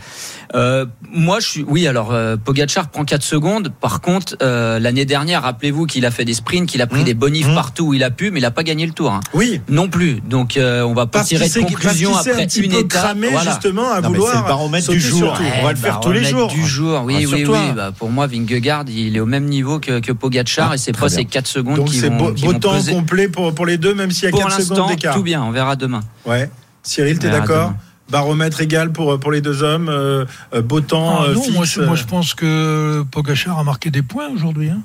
[0.54, 1.64] Euh, moi, je suis.
[1.66, 3.72] Oui, alors euh, Pogacar prend 4 secondes.
[3.80, 7.04] Par contre, euh, l'année dernière, rappelez-vous qu'il a fait des sprints, qu'il a pris Mmh.
[7.04, 7.54] des bonifs Mmh.
[7.54, 9.10] partout où il a pu, mais il a pas gagné le tour.
[9.12, 9.20] hein.
[9.34, 9.60] Oui.
[9.68, 10.20] Non plus.
[10.28, 12.78] Donc euh, on va pas Parce tirer de parce conclusion après un petit une peu
[12.80, 13.02] étape.
[13.02, 13.50] cramé Voilà.
[13.50, 15.32] justement à Non, vouloir c'est le baromètre du jour.
[15.34, 15.42] tout.
[15.60, 16.48] On va le faire tous les baromètre jours.
[16.48, 17.58] Du jour, oui, oui, oui.
[17.74, 20.92] Bah, pour moi, Vingegaard, il est au même niveau que, que Pogacar Ah, et c'est
[20.92, 21.16] pas bien.
[21.16, 23.78] ces 4 secondes Donc qui c'est vont, beau, qui beau temps complet pour, pour les
[23.78, 25.14] deux, même s'il y a Pour 4 secondes d'écart.
[25.14, 25.42] tout bien.
[25.42, 26.00] On verra demain.
[26.26, 26.50] Ouais.
[26.82, 27.76] Cyril, t'es d'accord demain.
[28.10, 31.54] Baromètre égal pour, pour les deux hommes, euh, euh, beau temps, Ah, euh, non, fixe.
[31.54, 34.70] moi, je, moi, je pense que Pogachar a marqué des points aujourd'hui.
[34.70, 34.82] hein.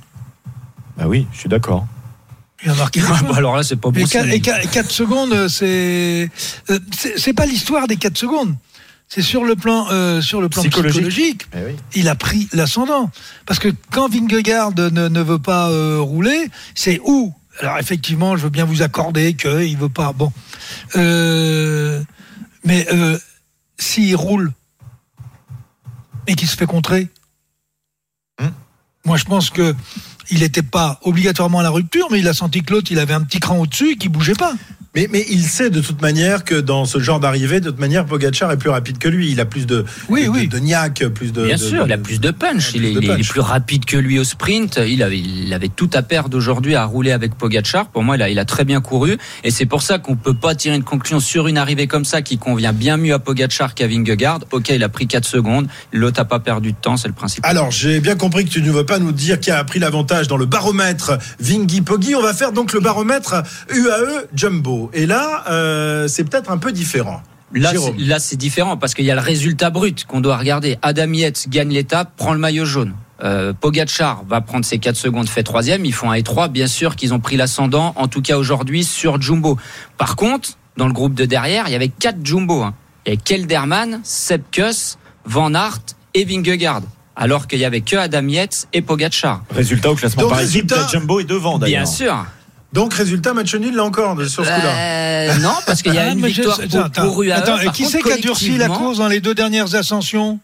[0.97, 1.85] Bah oui, je suis d'accord.
[2.63, 3.29] Il a marqué des Ah, points.
[3.29, 3.99] bah, alors là, c'est pas bon.
[3.99, 4.39] Et signe.
[4.41, 6.29] 4, secondes, c'est
[6.69, 6.79] euh,
[7.17, 8.55] c'est pas l'histoire des 4 secondes.
[9.09, 11.01] C'est sur le plan euh, sur le plan Psychologique.
[11.01, 11.75] psychologique, Eh oui.
[11.95, 13.09] il a pris l'ascendant.
[13.45, 17.33] Parce que quand Vingegaard ne, ne veut pas euh, rouler, c'est où?
[17.61, 20.11] Alors effectivement, je veux bien vous accorder qu'il veut pas.
[20.13, 20.31] Bon,
[20.95, 22.01] Euh,
[22.67, 23.17] mais euh,
[23.79, 24.53] s'il roule
[26.27, 27.09] et qu'il se fait contrer,
[28.39, 28.49] Hmm?
[29.03, 29.73] moi je pense que
[30.29, 33.15] il n'était pas obligatoirement à la rupture, mais il a senti que l'autre il avait
[33.15, 34.53] un petit cran au-dessus et qu'il bougeait pas.
[34.97, 38.03] Mais, mais il sait de toute manière que dans ce genre d'arrivée, de toute manière,
[38.07, 39.29] Pogacar est plus rapide que lui.
[39.31, 40.47] Il a plus de, Oui, de, oui.
[40.47, 41.45] de niaque, plus de.
[41.45, 42.71] Bien de- sûr, il a plus de punch.
[42.73, 44.79] Il est, il plus rapide que lui au sprint.
[44.83, 47.89] Il avait, il avait tout à perdre aujourd'hui à rouler avec Pogachar.
[47.89, 49.19] Pour moi, il a, il a très bien couru.
[49.43, 52.23] Et c'est pour ça qu'on peut pas tirer une conclusion sur une arrivée comme ça
[52.23, 54.39] qui convient bien mieux à Pogachar qu'à Vingegaard.
[54.51, 55.67] Ok, il a pris 4 secondes.
[55.93, 57.45] L'autre a pas perdu de temps, c'est le principe.
[57.45, 60.27] Alors, j'ai bien compris que tu ne veux pas nous dire qui a pris l'avantage
[60.27, 62.15] dans le baromètre Vingy Poggi.
[62.15, 64.86] On va faire donc le baromètre UAE Jumbo.
[64.93, 67.21] Et là, euh, c'est peut-être un peu différent.
[67.53, 70.77] Là, là, c'est différent parce qu'il y a le résultat brut qu'on doit regarder.
[70.81, 72.93] Adam Yates gagne l'étape, prend le maillot jaune.
[73.23, 75.85] Euh, Pogacar va prendre ses 4 secondes, fait troisième.
[75.85, 76.49] Ils font un et 3.
[76.49, 79.57] Bien sûr qu'ils ont pris l'ascendant, en tout cas aujourd'hui, sur Jumbo.
[79.97, 82.61] Par contre, dans le groupe de derrière, il y avait quatre Jumbo.
[82.63, 82.73] Hein.
[83.05, 85.79] Il y avait Kelderman, Sepkus, Van Aert
[86.13, 86.81] et Vingegaard.
[87.15, 89.41] Alors qu'il y avait que Adam Yates et Pogacar.
[89.49, 91.83] Résultat au classement Donc, par résultat- Jumbo est devant d'ailleurs.
[91.83, 92.25] Bien sûr.
[92.73, 94.75] Donc, résultat, match nul là encore de- sur ce coup-là.
[94.75, 97.31] Euh, non, parce qu'il y a Ah, une je- victoire attends, pour, attends, pour UAE.
[97.33, 100.39] attends, et Par qui c'est qui a durci la course dans les deux dernières ascensions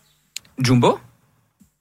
[0.60, 1.00] Jumbo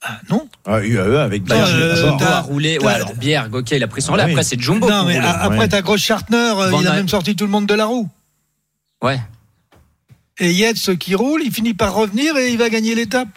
[0.04, 0.48] Ah, Non.
[0.66, 2.76] Ah, UAE avec Bah, Bierge, euh, roulé.
[2.80, 4.32] Ouais, alors Bierg, ok, il a pris son Ah oui.
[4.32, 4.90] Après, c'est Jumbo.
[4.90, 5.68] non, mais après, ouais.
[5.68, 8.08] ta grosse Chartner, euh, il a même sorti tout le monde de la roue.
[9.00, 9.20] Ouais.
[10.38, 13.28] Et Yates qui roule, il finit par revenir et il va gagner l'étape.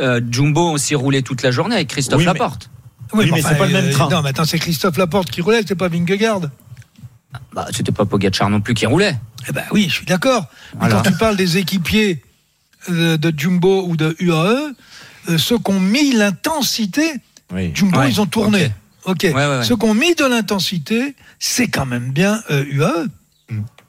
[0.00, 2.70] Euh, Jumbo aussi roulé toute la journée avec Christophe Oui, mais- Laporte.
[3.12, 4.08] Oui, mais c'est pas le même train.
[4.08, 6.40] Non, mais attends, c'est Christophe Laporte qui roulait, c'était pas Vingegaard.
[7.52, 9.16] Bah, c'était pas Pogacar non plus qui roulait.
[9.48, 10.46] Eh ben oui, je suis d'accord.
[10.80, 12.22] Mais quand tu parles des équipiers
[12.90, 14.72] euh, de Jumbo ou de UAE,
[15.28, 17.14] euh, ceux qui ont mis l'intensité,
[17.52, 17.72] Oui.
[17.74, 18.70] Jumbo, Ouais, ils ont tourné.
[19.04, 19.20] Ok.
[19.22, 19.64] Ouais, ouais, ouais.
[19.64, 23.06] Ceux qui ont mis de l'intensité, c'est quand même bien euh, UAE.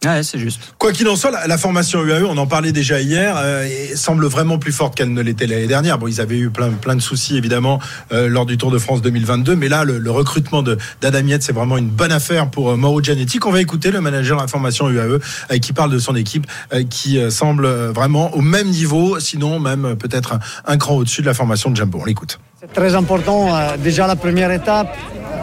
[0.06, 0.62] Ouais, c'est juste.
[0.78, 3.96] Quoi qu'il en soit, la, la formation UAE, on en parlait déjà hier, euh, et
[3.96, 5.98] semble vraiment plus forte qu'elle ne l'était l'année dernière.
[5.98, 7.80] Bon, ils avaient eu plein, plein de soucis évidemment
[8.12, 10.62] euh, lors du Tour de France 2022, mais là, le, le recrutement
[11.02, 13.40] d'Adam Yates, c'est vraiment une bonne affaire pour euh, Mauro Gianetti.
[13.40, 15.20] qu'on va écouter le manager de la formation UAE
[15.52, 19.60] euh, qui parle de son équipe, euh, qui euh, semble vraiment au même niveau, sinon
[19.60, 22.00] même euh, peut-être un, un cran au-dessus de la formation de Jumbo.
[22.02, 22.40] On l'écoute.
[22.60, 24.96] C'est très important, euh, déjà la première étape,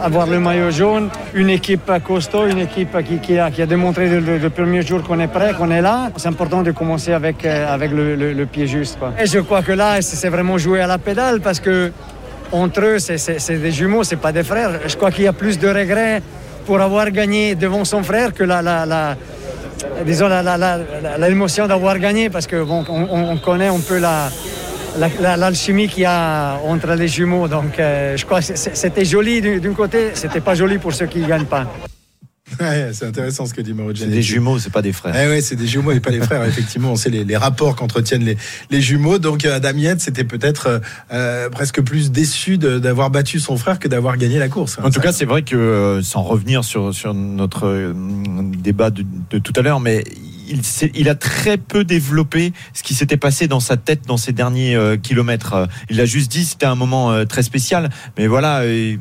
[0.05, 4.19] avoir le maillot jaune, une équipe costaud, une équipe qui, a, qui a démontré le,
[4.37, 6.09] le- premier jour qu'on est prêt, qu'on est là.
[6.17, 8.97] C'est important de commencer avec, euh, avec le, le- pied juste.
[9.21, 11.91] Et je crois que là, c'est vraiment jouer à la pédale parce que
[12.51, 14.71] entre eux, c'est- des jumeaux, c'est pas des frères.
[14.87, 16.21] Je crois qu'il y a plus de regrets
[16.67, 19.15] pour avoir gagné devant son frère que la, la, la-
[20.05, 20.29] disons
[21.19, 24.29] l'émotion d'avoir gagné parce que bon, on, on- on connaît un peu la-
[24.97, 27.47] l'alchimie qu'il y a entre les jumeaux.
[27.47, 31.19] Donc, euh, je crois que c'était joli d'un côté, c'était pas joli pour ceux qui
[31.19, 31.67] ne gagnent pas.
[32.59, 35.15] Ouais, c'est intéressant ce que dit Mauro C'est des jumeaux, c'est pas des frères.
[35.19, 36.43] Eh ouais, c'est des jumeaux et pas les frères.
[36.47, 38.37] Effectivement, on sait les, les rapports qu'entretiennent les,
[38.69, 39.17] les jumeaux.
[39.17, 40.79] Donc, euh, Adam Yates c'était peut-être
[41.11, 44.77] euh, presque plus déçu d'avoir battu son frère que d'avoir gagné la course.
[44.81, 47.93] En tout cas, c'est vrai que, sans revenir sur, sur notre
[48.61, 50.03] débat de, de tout à l'heure, mais
[50.93, 54.75] il, a très peu développé ce qui s'était passé dans sa tête dans ces derniers
[54.75, 55.67] euh, kilomètres.
[55.89, 58.97] Il a juste dit c'était un moment euh, très spécial, mais voilà, euh,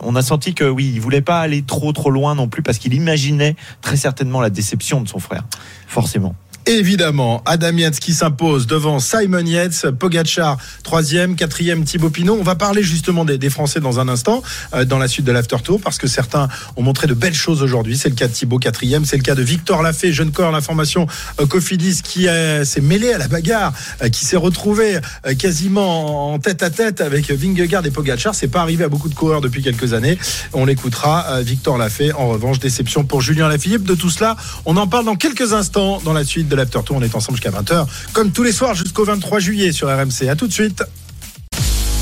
[0.00, 2.78] on a senti que oui, il voulait pas aller trop trop loin non plus parce
[2.78, 5.44] qu'il imaginait très certainement la déception de son frère,
[5.86, 6.34] forcément.
[6.66, 12.36] Évidemment, Adam Yates qui s'impose devant Simon Yates, Pogachar troisième, quatrième Thibaut Pinot.
[12.38, 14.42] On va parler justement des, Français dans un instant,
[14.74, 17.62] euh, dans la suite de l'after tour, parce que certains ont montré de belles choses
[17.62, 17.96] aujourd'hui.
[17.96, 21.06] C'est le cas de Thibaut quatrième, c'est le cas de Victor Lafay, jeune corps, l'information
[21.40, 23.72] euh, Cofidis qui euh, s'est mêlé à la bagarre,
[24.02, 24.98] euh, qui s'est retrouvé
[25.38, 28.34] quasiment en tête à tête avec Vingegaard et Pogachar.
[28.34, 30.18] C'est pas arrivé à beaucoup de coureurs depuis quelques années.
[30.52, 31.40] On l'écoutera.
[31.42, 33.84] Victor Lafay, en revanche, déception pour Julien Lafilippe.
[33.84, 36.96] De tout cela, on en parle dans quelques instants dans la suite de l'After Tour.
[36.98, 40.28] On est ensemble jusqu'à 20h, comme tous les soirs jusqu'au 23 juillet sur RMC.
[40.28, 40.82] À tout de suite.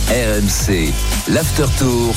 [0.09, 0.93] RMC,
[1.29, 2.15] l'After Tour.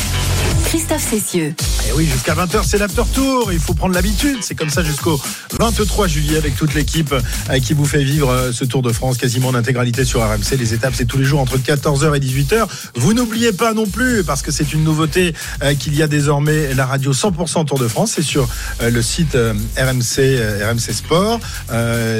[0.73, 1.53] Christophe Cessieux.
[1.88, 3.51] Et oui, jusqu'à 20h, c'est l'After Tour.
[3.51, 4.38] Il faut prendre l'habitude.
[4.41, 5.21] C'est comme ça jusqu'au
[5.59, 9.17] 23 juillet avec toute l'équipe euh, qui vous fait vivre euh, ce Tour de France
[9.17, 10.57] quasiment en intégralité sur RMC.
[10.57, 12.65] Les étapes, c'est tous les jours entre 14h et 18h.
[12.95, 16.73] Vous n'oubliez pas non plus, parce que c'est une nouveauté, euh, qu'il y a désormais
[16.73, 18.13] la radio 100% Tour de France.
[18.15, 18.47] C'est sur
[18.81, 19.38] le site
[19.77, 21.39] RMC, RMC Sport.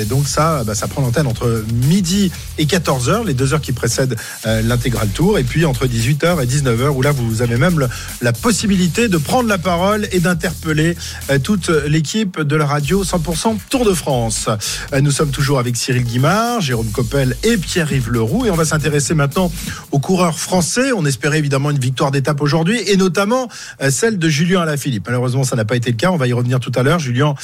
[0.10, 4.16] Donc ça, bah, ça prend l'antenne entre midi et 14h, les deux heures qui précèdent
[4.46, 5.40] l'intégral Tour.
[5.40, 7.88] Et puis entre 18h et 19h, où là, vous avez même
[8.22, 10.98] la possibilité de prendre la parole et d'interpeller
[11.30, 14.50] euh, toute l'équipe de la radio 100% Tour de France.
[14.92, 18.66] Euh, Nous sommes toujours avec Cyril Guimard, Jérôme Coppel et Pierre-Yves Leroux et on va
[18.66, 19.50] s'intéresser maintenant
[19.92, 20.92] aux coureurs français.
[20.92, 23.48] On espérait évidemment une victoire d'étape aujourd'hui et notamment
[23.82, 25.06] euh, celle de Julien Alaphilippe.
[25.06, 26.12] Malheureusement, ça n'a pas été le cas.
[26.12, 27.00] On va y revenir tout à l'heure.
[27.00, 27.36] Julien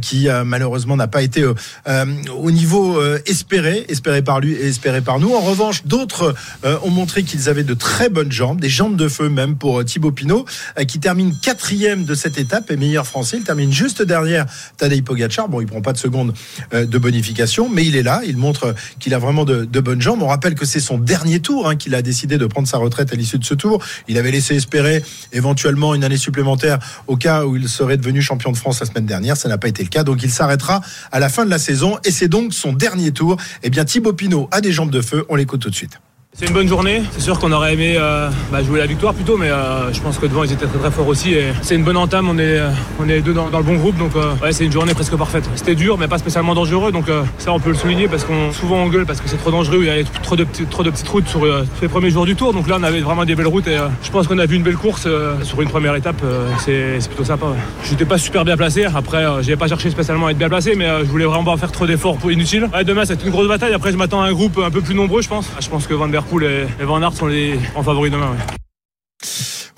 [0.00, 5.34] qui malheureusement n'a pas été au niveau espéré, espéré par lui et espéré par nous.
[5.34, 9.28] En revanche, d'autres ont montré qu'ils avaient de très bonnes jambes, des jambes de feu
[9.28, 10.45] même pour Thibaut Pinot,
[10.88, 13.36] qui termine quatrième de cette étape et meilleur français.
[13.38, 15.48] Il termine juste derrière Tadej Pogacar.
[15.48, 16.34] Bon, il prend pas de seconde
[16.74, 18.20] euh, de bonification, mais il est là.
[18.26, 20.22] Il montre qu'il a vraiment de, de bonnes jambes.
[20.22, 23.12] On rappelle que c'est son dernier tour, hein, qu'il a décidé de prendre sa retraite
[23.12, 23.82] à l'issue de ce tour.
[24.08, 28.52] Il avait laissé espérer éventuellement une année supplémentaire au cas où il serait devenu champion
[28.52, 29.36] de France la semaine dernière.
[29.36, 30.80] Ça n'a pas été le cas, donc il s'arrêtera
[31.12, 33.36] à la fin de la saison et c'est donc son dernier tour.
[33.62, 35.24] Eh bien, Thibaut Pinot a des jambes de feu.
[35.28, 35.98] On l'écoute tout de suite.
[36.38, 37.00] C'est une bonne journée.
[37.12, 40.18] C'est sûr qu'on aurait aimé euh, bah, jouer la victoire plutôt, mais euh, je pense
[40.18, 41.32] que devant ils étaient très très forts aussi.
[41.32, 42.28] Et c'est une bonne entame.
[42.28, 42.68] On est, euh,
[43.00, 45.16] on est deux dans, dans le bon groupe, donc euh, ouais, c'est une journée presque
[45.16, 45.48] parfaite.
[45.54, 46.92] C'était dur, mais pas spécialement dangereux.
[46.92, 49.38] Donc euh, ça, on peut le souligner parce qu'on souvent on gueule parce que c'est
[49.38, 49.78] trop dangereux.
[49.80, 52.26] Il y avait trop de, trop de petites routes sur, euh, sur les premiers jours
[52.26, 52.52] du tour.
[52.52, 54.62] Donc là, on avait vraiment des belles routes et je pense qu'on a vu une
[54.62, 55.08] belle course
[55.42, 56.20] sur une première étape.
[56.58, 57.46] c'est plutôt sympa.
[57.46, 57.56] ouais.
[57.82, 58.84] Je n'étais pas super bien placé.
[58.84, 61.72] Après, j'ai pas cherché spécialement à être bien placé, mais je voulais vraiment pas faire
[61.72, 62.68] trop d'efforts inutiles.
[62.74, 63.72] Ouais, demain, c'est une grosse bataille.
[63.72, 65.48] Après, je m'attends à un groupe un peu plus nombreux, je pense.
[65.60, 68.30] Je pense que Van Der Poel et, Van Aert sont les en favoris demain.
[68.30, 68.65] ouais.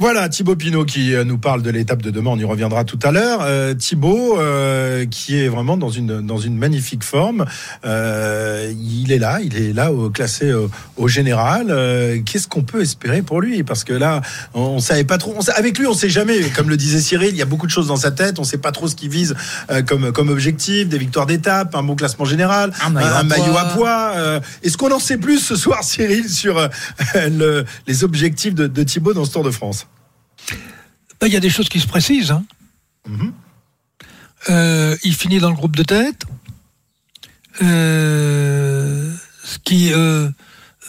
[0.01, 2.31] Voilà Thibaut Pinot qui euh, nous parle de l'étape de demain.
[2.31, 3.41] On y reviendra tout à l'heure.
[3.43, 7.47] Euh, Thibaut euh, qui est vraiment dans une dans une magnifique forme.
[7.85, 11.67] Euh, il est là, il est là au classé au, au général.
[11.71, 13.65] Euh, Qu'est-ce qu'on peut espérer pour lui?
[13.65, 14.21] Parce que là,
[14.55, 15.35] on, on savait pas trop.
[15.37, 16.43] on avec lui, on sait jamais.
[16.55, 18.39] Comme le disait Cyril, il y a beaucoup de choses dans sa tête.
[18.39, 19.35] On sait pas trop ce qu'il vise
[19.89, 20.89] comme comme objectif.
[20.89, 23.61] Des victoires d'étape, un bon classement général, Un maillot à maillot poids.
[23.61, 24.41] à poids.
[24.63, 26.69] Est-ce qu'on en sait plus ce soir, Cyril, sur
[27.17, 29.87] le- les objectifs de, de Thibaut dans ce Tour de France?
[31.21, 32.31] Ben, Il y a des choses qui se précisent.
[32.31, 32.45] hein.
[33.09, 33.33] Mhm.
[34.51, 36.25] Euh, il finit dans le groupe de tête.
[37.63, 39.13] Euh,
[39.45, 40.31] ce qui euh,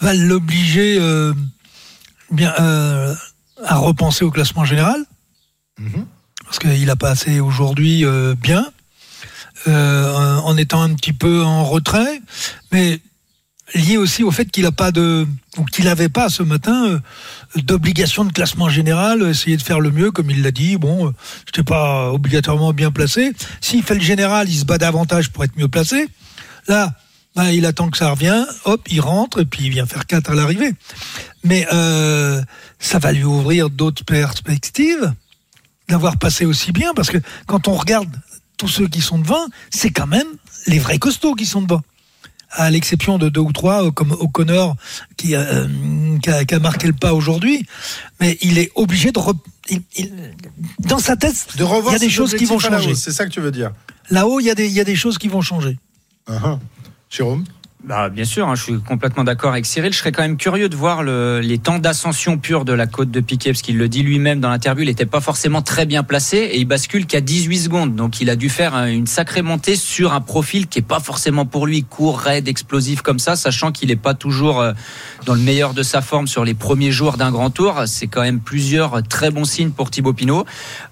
[0.01, 0.99] va l'obliger
[2.31, 2.53] bien
[3.65, 5.03] à repenser au classement général.
[5.79, 6.05] Mhm.
[6.45, 8.05] Parce qu'il n'a pas assez aujourd'hui
[8.41, 8.65] bien.
[9.65, 12.21] En étant un petit peu en retrait.
[12.71, 12.99] Mais
[13.75, 15.27] lié aussi au fait qu'il pas de
[15.57, 16.99] ou qu'il n'avait pas ce matin euh,
[17.55, 20.77] d'obligation de classement général, essayer de faire le mieux comme il l'a dit.
[20.77, 21.11] Bon, euh,
[21.45, 23.31] je n'étais pas obligatoirement bien placé.
[23.61, 26.07] S'il fait le général, il se bat davantage pour être mieux placé.
[26.67, 26.93] Là,
[27.35, 30.31] ben, il attend que ça revienne, hop, il rentre et puis il vient faire 4
[30.31, 30.73] à l'arrivée.
[31.43, 32.41] Mais euh,
[32.79, 35.13] ça va lui ouvrir d'autres perspectives
[35.87, 38.09] d'avoir passé aussi bien parce que quand on regarde
[38.57, 40.27] tous ceux qui sont devant, c'est quand même
[40.67, 41.81] les vrais costauds qui sont devant
[42.51, 44.75] à l'exception de deux ou trois, euh, comme O'Connor,
[45.17, 45.67] qui, euh,
[46.21, 47.65] qui, a, qui a marqué le pas aujourd'hui,
[48.19, 49.19] mais il est obligé de...
[49.19, 49.37] re-
[49.69, 50.13] il- il-
[50.79, 52.95] dans sa tête, De il y a des ses choses qui vont changer.
[52.95, 53.71] C'est ça que tu veux dire?
[54.09, 55.77] Là-haut, il y, a des- il y a des choses qui vont changer.
[56.27, 56.57] Uh-huh.
[57.09, 57.43] Jérôme?
[57.81, 59.93] Bah, bien sûr, hein, je suis complètement d'accord avec Cyril.
[59.93, 63.09] Je serais quand même curieux de voir le, les temps d'ascension pure de la côte
[63.09, 66.03] de Piquet, parce qu'il le dit lui-même dans l'interview, il n'était pas forcément très bien
[66.03, 67.95] placé et il bascule qu'à 18 secondes.
[67.95, 71.45] Donc il a dû faire une sacrée montée sur un profil qui est pas forcément
[71.45, 74.73] pour lui court, raide, explosif comme ça, sachant qu'il n'est pas toujours euh,
[75.25, 77.83] dans le meilleur de sa forme sur les premiers jours d'un grand tour.
[77.85, 80.45] C'est quand même plusieurs très bons signes pour Thibaut Pinot.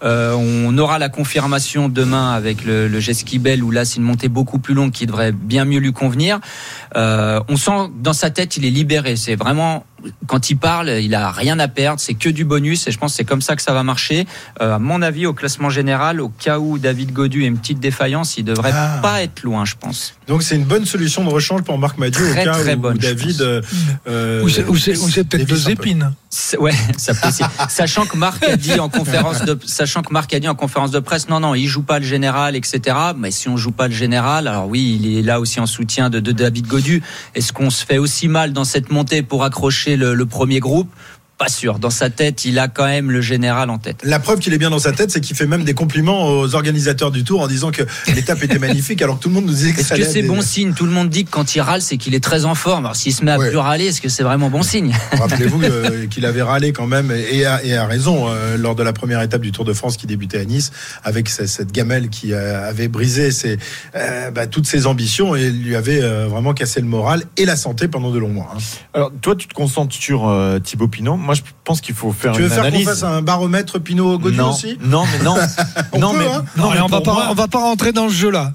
[0.04, 4.30] Euh, on aura la confirmation demain avec le, le Bell où là c'est une montée
[4.30, 6.40] beaucoup plus longue qui devrait bien mieux lui convenir.
[6.96, 9.16] Euh, on sent dans sa tête, il est libéré.
[9.16, 9.86] C'est vraiment
[10.28, 13.12] quand il parle, il a rien à perdre, c'est que du bonus et je pense
[13.14, 14.26] que c'est comme ça que ça va marcher.
[14.62, 17.80] Euh, à mon avis, au classement général, au cas où David Godu ait une petite
[17.80, 19.00] défaillance, il devrait Ah.
[19.02, 20.14] pas être loin, je pense.
[20.28, 22.80] Donc c'est une bonne solution de rechange pour Marc Madiot au Très, cas très où
[22.80, 23.42] bonne, David.
[23.42, 23.62] euh,
[24.08, 24.64] euh, Ou c'est-
[25.24, 25.72] peut-être deux peu.
[25.72, 26.14] épines.
[26.60, 27.44] Ouais, ça peut aussi.
[27.70, 30.92] Sachant que Marc a dit en conférence de, sachant que Marc a dit en conférence
[30.92, 32.96] de presse, non, non, il joue pas le général, etc.
[33.18, 36.10] Mais si on joue pas le général, alors oui, il est là aussi en soutien
[36.10, 37.02] de, de David Godu.
[37.34, 40.90] Est-ce qu'on se fait aussi mal dans cette montée pour accrocher le, premier groupe
[41.38, 41.78] Pas sûr.
[41.78, 43.98] Dans sa tête, il a quand même le général en tête.
[44.04, 46.56] La preuve qu'il est bien dans sa tête, c'est qu'il fait même des compliments aux
[46.56, 47.84] organisateurs du tour en disant que
[48.16, 50.42] l'étape était magnifique, alors que tout le monde nous disait que Est-ce que c'est bon
[50.42, 50.74] signe?
[50.74, 52.86] Tout le monde dit que quand il râle, c'est qu'il est très en forme.
[52.86, 53.50] Alors s'il se met à Ouais.
[53.50, 54.96] plus râler, est-ce que c'est vraiment bon signe?
[55.12, 58.82] Rappelez-vous euh, qu'il avait râlé quand même et a, et a raison euh, lors de
[58.82, 60.72] la première étape du Tour de France qui débutait à Nice
[61.04, 63.60] avec ce- cette gamelle qui euh, avait brisé ses,
[63.96, 67.88] euh, bah, toutes ses ambitions et lui avait vraiment cassé le moral et la santé
[67.88, 68.54] pendant de longs mois.
[68.56, 68.60] hein.
[68.96, 71.16] Alors, toi, tu te concentres sur euh, Thibaut Pinot.
[71.28, 72.88] Moi, je pense qu'il faut faire Tu veux une faire qu'on analyse.
[72.88, 75.36] fasse un baromètre Pinot Gaudu non, aussi non, mais non.
[75.92, 77.92] On non, peut, mais, hein Non, mais on va pas, moi- on va pas rentrer
[77.92, 78.54] dans ce jeu-là.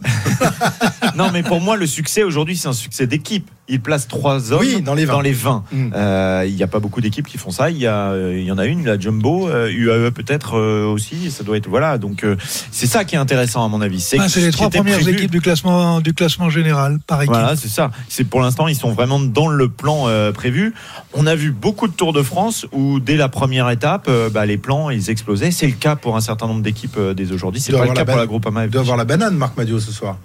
[1.16, 3.48] non, mais pour moi, le succès aujourd'hui, c'est un succès d'équipe.
[3.68, 5.22] Il place trois hommes Oui, dans les 20.
[5.22, 5.64] 20.
[5.72, 5.92] Mm.
[5.94, 7.70] Euh, il n'y a pas beaucoup d'équipes qui font ça.
[7.70, 10.84] Il y, a, euh, il y en a une, la Jumbo, euh, UAE peut-être euh,
[10.86, 11.30] aussi.
[11.30, 11.96] Ça doit être voilà.
[11.96, 12.36] Donc euh,
[12.70, 14.04] c'est ça qui est intéressant à mon avis.
[14.18, 17.32] Ah, C'est les trois premières prévu- équipes du classement, du classement général, par équipe.
[17.34, 17.92] Voilà, c'est ça.
[18.08, 20.74] C'est pour l'instant, ils sont vraiment dans le plan euh, prévu.
[21.14, 24.46] On a vu beaucoup de Tours de France où dès la première étape, euh, bah,
[24.46, 25.50] les plans ils explosaient.
[25.50, 27.60] C'est le cas pour un certain nombre d'équipes euh, dès aujourd'hui.
[27.60, 28.64] C'est pas le cas pour la Groupama.
[28.64, 30.16] Il doit avoir la banane, Marc Madio, ce soir.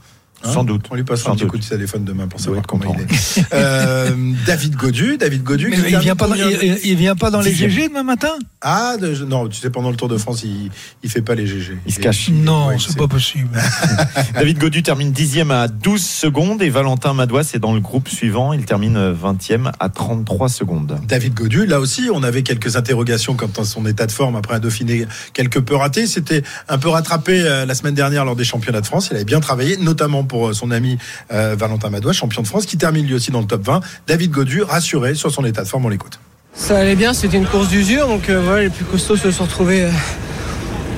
[0.43, 0.85] Hein Sans doute.
[0.91, 2.99] On lui passera Sans un petit coup de téléphone demain pour savoir comment content.
[3.09, 3.45] il est.
[3.53, 4.09] Euh,
[4.45, 5.69] David Godu, David Godu.
[5.69, 7.51] Mais il vient pas, dans, il, il vient pas dans les.
[7.53, 10.69] GG demain matin Ah, de- non, tu sais, pendant le Tour de France, il,
[11.03, 11.77] il fait pas les GG.
[11.87, 12.29] Il se cache.
[12.29, 13.49] Non, ouais, c'est c'est- pas possible.
[14.35, 18.53] David Godu termine dixième à 12 secondes et Valentin Madouas est dans le groupe suivant.
[18.53, 20.99] Il termine 20e à 33 secondes.
[21.07, 24.55] David Godu, là aussi, on avait quelques interrogations quant à son état de forme après
[24.55, 26.05] un Dauphiné quelque peu raté.
[26.07, 29.07] C'était un peu rattrapé euh, la semaine dernière lors des championnats de France.
[29.11, 30.97] Il avait bien travaillé, notamment pour euh, son ami
[31.33, 33.79] euh, Valentin Madois, champion de France, qui termine lui aussi dans le top 20.
[34.07, 36.19] David Godu, rassuré sur son état de forme, on l'écoute.
[36.53, 39.43] Ça allait bien, c'était une course d'usure, donc euh, voilà, les plus costauds se sont
[39.45, 39.87] retrouvés,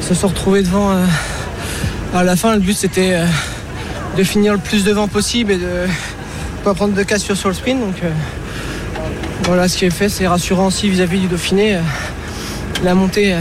[0.01, 0.91] se sont retrouvés devant.
[2.13, 3.21] à la fin, le but c'était
[4.17, 5.85] de finir le plus devant possible et de
[6.63, 7.79] pas prendre de cassure sur le sprint.
[7.79, 7.95] Donc
[9.43, 11.79] voilà, ce qui est fait, c'est rassurant aussi vis-à-vis du Dauphiné.
[12.83, 13.35] la montée,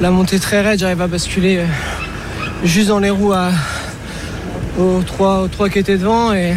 [0.00, 1.60] la montée très raide, j'arrive à basculer
[2.64, 3.50] juste dans les roues à-
[4.78, 6.54] aux trois, aux trois qui étaient devant et,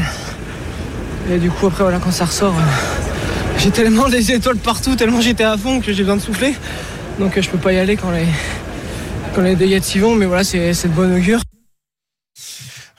[1.32, 2.54] et du coup après voilà quand ça ressort.
[2.54, 2.62] euh,
[3.58, 6.56] j'ai tellement des étoiles partout, tellement j'étais à fond que j'ai besoin de souffler.
[7.20, 8.28] Donc euh, je peux pas y aller quand les,
[9.34, 11.45] quand les s'y vont, mais voilà, c'est de bonne augure.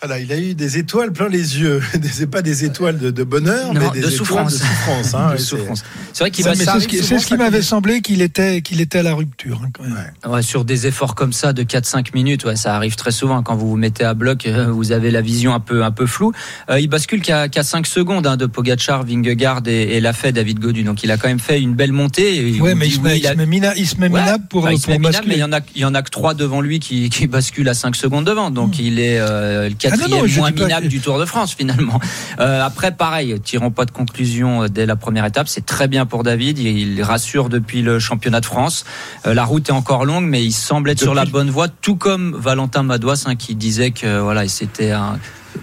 [0.03, 1.81] Voilà, il a eu des étoiles plein les yeux.
[2.13, 4.53] C'est pas des étoiles de, de bonheur, Non, mais des de étoiles souffrance.
[4.53, 5.15] de souffrance.
[5.15, 5.33] hein.
[5.37, 5.85] De souffrance.
[6.13, 9.03] C'est vrai qu'il va c'est ce qui, ce m'avait semblé qu'il était, qu'il était à
[9.03, 9.63] la rupture.
[9.65, 9.95] hein, quand même.
[10.27, 13.57] Ouais, sur des efforts comme ça de 4-5 minutes, ouais, ça arrive très souvent quand
[13.57, 16.33] vous vous mettez à bloc, euh, vous avez la vision un peu un peu floue.
[16.71, 20.59] Euh, il bascule qu'à qu'à 5 secondes hein, de Pogacar, Vingegaard et, et Lafay, David
[20.59, 20.83] Godu.
[20.85, 22.43] Donc il a quand même fait une belle montée.
[22.43, 24.21] Mais il oui, il a- il se met Ouais.
[24.21, 25.29] minable pour, Enfin, il se pour met minable, basculer.
[25.37, 27.27] mais il y en a il y en a que trois devant lui qui, qui
[27.27, 28.51] basculent à 5 secondes devant.
[28.51, 31.55] Donc il est euh, le quatrième Ah non, je moins minable du Tour de France
[31.57, 32.01] finalement.
[32.39, 35.49] Euh, après pareil, tirons pas de conclusion euh, dès la première étape.
[35.49, 36.59] C'est très bien pour David.
[36.59, 38.85] Il, il rassure depuis le championnat de France.
[39.27, 41.97] Euh, la route est encore longue, mais il semble être sur la bonne voie, tout
[41.97, 45.19] comme Valentin Madouas hein, qui disait que voilà, c'était un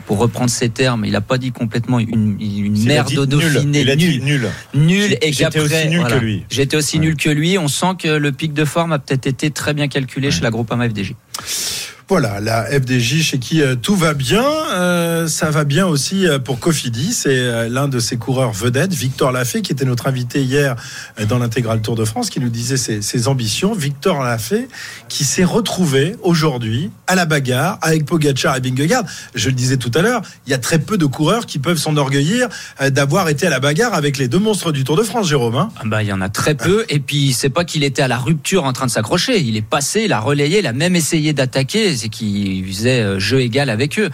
[0.06, 2.38] pour reprendre ses termes, il n'a pas dit complètement une,
[2.86, 3.26] merde au.
[3.26, 5.18] Dauphiné, Il a dit nul, nul.
[5.22, 6.46] et J'étais aussi nul voilà, que lui.
[6.50, 7.06] J'étais aussi Ouais.
[7.06, 7.58] nul que lui.
[7.58, 10.52] On sent que le pic de forme a peut-être été très bien calculé chez la
[10.52, 11.14] Groupama FDJ.
[12.10, 14.44] Voilà, la FDJ chez qui euh, tout va bien.
[14.74, 17.14] Euh, ça va bien aussi euh, pour Cofidis.
[17.14, 20.76] C'est l'un de ses coureurs vedettes, Victor Lafay, qui était notre invité hier
[21.30, 23.74] dans l'intégral Tour de France, qui nous disait ses, ambitions.
[23.74, 24.68] Victor Lafay,
[25.08, 29.06] qui s'est retrouvé aujourd'hui à la bagarre avec Pogacar et Vingegaard.
[29.34, 31.78] Je le disais tout à l'heure, il y a très peu de coureurs qui peuvent
[31.78, 32.50] s'enorgueillir
[32.90, 35.56] d'avoir été à la bagarre avec les deux monstres du Tour de France, Jérôme.
[35.56, 35.70] hein.
[35.78, 36.86] Ah bah, il y en a très peu.
[36.90, 39.40] Et puis, c'est pas qu'il était à la rupture en train de s'accrocher.
[39.40, 41.93] Il est passé, il a relayé, il a même essayé d'attaquer.
[41.98, 44.10] C'est qu'il faisait euh, jeu égal avec eux.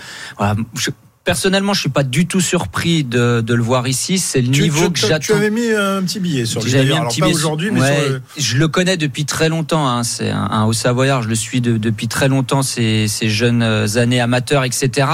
[1.33, 4.17] Personnellement, je suis pas du tout surpris de, de le voir ici.
[4.17, 5.35] C'est le Tu, niveau tu- que tu j'attends.
[5.35, 6.71] avais mis un petit billet sur lui.
[6.71, 8.97] J'avais mis un Alors petit pas billet- aujourd'hui, mais Ouais, sur le- je le connais
[8.97, 9.87] depuis très longtemps.
[9.87, 10.01] hein.
[10.03, 11.21] C'est un, un haut Savoyard.
[11.21, 12.63] Je le suis de- depuis très longtemps.
[12.63, 15.07] Ces, ces jeunes euh, années amateurs, etc.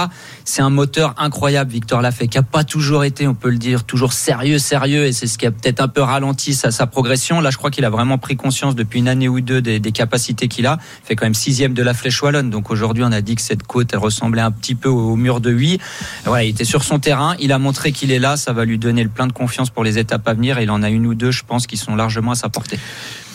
[0.46, 3.84] C'est un moteur incroyable, Victor Lafay, qui a pas toujours été, on peut le dire,
[3.84, 5.06] toujours sérieux, sérieux.
[5.08, 7.42] Et c'est ce qui a peut-être un peu ralenti sa, sa progression.
[7.42, 9.92] Là, je crois qu'il a vraiment pris conscience depuis une année ou deux des, des
[9.92, 10.78] capacités qu'il a.
[11.04, 12.50] Il fait quand même sixième de la Flèche Wallonne.
[12.50, 15.16] Donc aujourd'hui, on a dit que cette côte, elle ressemblait un petit peu au, au
[15.18, 15.80] mur de Huy.
[16.26, 17.36] Voilà, il était sur son terrain.
[17.40, 18.38] Il a montré qu'il est là.
[18.38, 20.58] Ça va lui donner le plein de confiance pour les étapes à venir.
[20.58, 22.80] Et il en a une ou deux, je pense, qui sont largement à sa portée.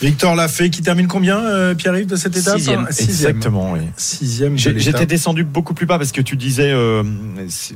[0.01, 2.87] Victor Lafay qui termine combien, euh, Pierre-Yves, de cette étape Sixième.
[2.89, 3.81] Exactement, oui.
[3.97, 4.57] Sixième.
[4.57, 7.03] J'étais descendu beaucoup plus bas parce que tu disais euh,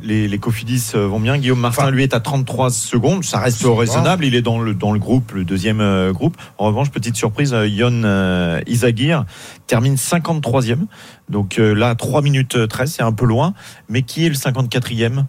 [0.03, 1.37] les, les Cofidis euh, vont bien.
[1.37, 3.25] Guillaume Martin, lui, est à 33 secondes.
[3.25, 4.25] Ça reste raisonnable.
[4.25, 6.37] Il est dans le, dans le groupe, le deuxième euh, groupe.
[6.59, 9.25] En revanche, petite surprise, Yon euh, Izagir
[9.67, 10.87] termine 53e.
[11.29, 13.55] Donc euh, là, 3 minutes 13, c'est un peu loin.
[13.89, 15.25] Mais qui est le 54e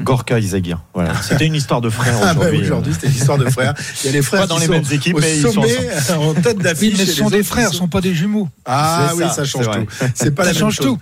[0.00, 0.82] Gorka Izagir.
[0.92, 1.14] Voilà.
[1.22, 2.62] C'était une histoire de frère Ah bah, aujourd'hui.
[2.62, 3.74] aujourd'hui, c'était l'histoire de frères.
[4.02, 5.42] Il y a les frères Pas dans qui les sont mêmes équipes, au mais ils
[5.42, 6.98] sont en tête Oui, d'affiche.
[7.00, 8.48] et ce sont des ils frères, ce sont pas des jumeaux.
[8.64, 9.86] Ah oui, ça, ça change tout.
[10.14, 10.86] C'est pas Ça la même change chose.
[10.86, 10.98] tout.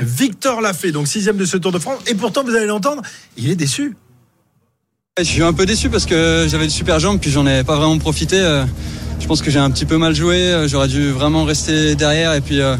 [0.00, 1.98] Victor Lafay, donc sixième de ce Tour de France.
[2.06, 3.02] Et pourtant, vous allez l'entendre,
[3.36, 3.96] il est déçu.
[5.18, 7.74] Je suis un peu déçu parce que j'avais de super jambes puis j'en ai pas
[7.74, 8.38] vraiment profité.
[9.20, 10.36] Je pense que j'ai un petit peu mal joué.
[10.36, 12.76] Euh, J'aurais dû vraiment rester derrière et puis euh,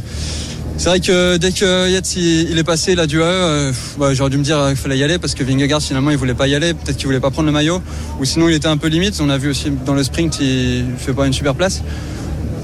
[0.77, 4.15] c'est vrai que dès que Yates il il est passé là du AE, euh, bah,
[4.15, 6.47] j'aurais dû me dire qu'il fallait y aller parce que Vingegaard finalement il voulait pas
[6.47, 6.73] y aller.
[6.73, 7.83] Peut-être qu'il voulait pas prendre le maillot
[8.21, 9.21] ou sinon il était un peu limite.
[9.21, 11.83] On a vu aussi dans le sprint il fait pas une super place.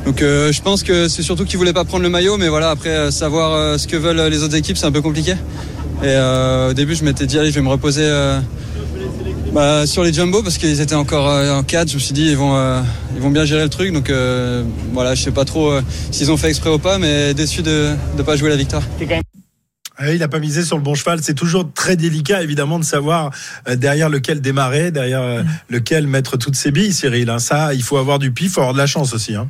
[0.07, 2.71] Donc euh, je pense que c'est surtout qu'il voulait pas prendre le maillot, mais voilà
[2.71, 5.35] après savoir ce que veulent les autres équipes c'est un peu compliqué.
[6.03, 6.17] Et
[6.71, 8.09] au début je m'étais dit allez je vais me reposer
[9.55, 12.27] bah, sur les jumbo parce qu'ils étaient encore euh, en 4 je me suis dit
[12.31, 12.83] ils vont euh,
[13.15, 16.31] ils vont bien gérer le truc donc euh, voilà je sais pas trop euh, s'ils
[16.33, 18.83] ont fait exprès ou pas mais déçu de ne pas jouer la victoire.
[19.97, 21.21] Ah, il n'a pas misé sur le bon cheval.
[21.23, 23.31] C'est toujours très délicat, évidemment, de savoir
[23.69, 27.31] euh, derrière lequel démarrer, derrière euh, lequel mettre toutes ses billes, Cyril.
[27.31, 27.39] hein.
[27.39, 29.37] Ça, il faut avoir du pif, il faut avoir de la chance aussi.
[29.37, 29.49] hein.